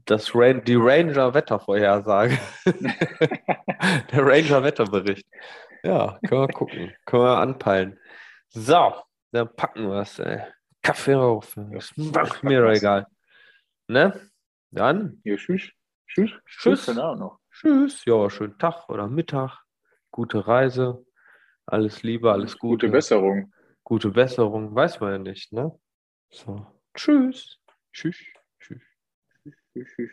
das 0.06 0.36
Rain 0.36 0.64
die 0.64 0.76
Ranger-Wettervorhersage. 0.76 2.38
der 2.66 4.26
Ranger-Wetterbericht. 4.26 5.26
Ja, 5.84 6.20
können 6.28 6.42
wir 6.42 6.48
gucken. 6.50 6.94
können 7.06 7.24
wir 7.24 7.38
anpeilen. 7.38 8.00
So, 8.50 8.96
dann 9.32 9.56
packen 9.56 9.90
wir 9.90 10.02
es. 10.02 10.22
Kaffee 10.82 11.16
auf. 11.16 11.56
Das 11.72 11.96
macht 11.96 12.44
mir 12.44 12.62
doch 12.62 12.72
egal. 12.72 13.08
Ne? 13.88 14.30
Dann. 14.72 15.22
Ja, 15.24 15.36
tschüss. 15.36 15.70
Tschüss. 16.08 16.32
Tschüss. 16.46 16.92
Tschüss. 17.52 18.06
Ja, 18.06 18.30
schönen 18.30 18.58
Tag 18.58 18.90
oder 18.90 19.08
Mittag 19.08 19.64
gute 20.18 20.48
Reise, 20.48 21.06
alles 21.68 22.02
Liebe, 22.02 22.32
alles 22.32 22.58
Gute. 22.58 22.88
Gute 22.88 22.90
Besserung. 22.90 23.54
Gute 23.88 24.10
Besserung, 24.10 24.76
weiß 24.76 25.00
man 25.00 25.12
ja 25.14 25.18
nicht, 25.18 25.54
ne? 25.54 25.72
So. 26.30 26.68
Tschüss. 26.94 27.58
Tschüss. 27.94 28.18
Tschüss. 28.60 28.82
Tschüss. 29.74 29.88
Tschüss. 29.96 30.12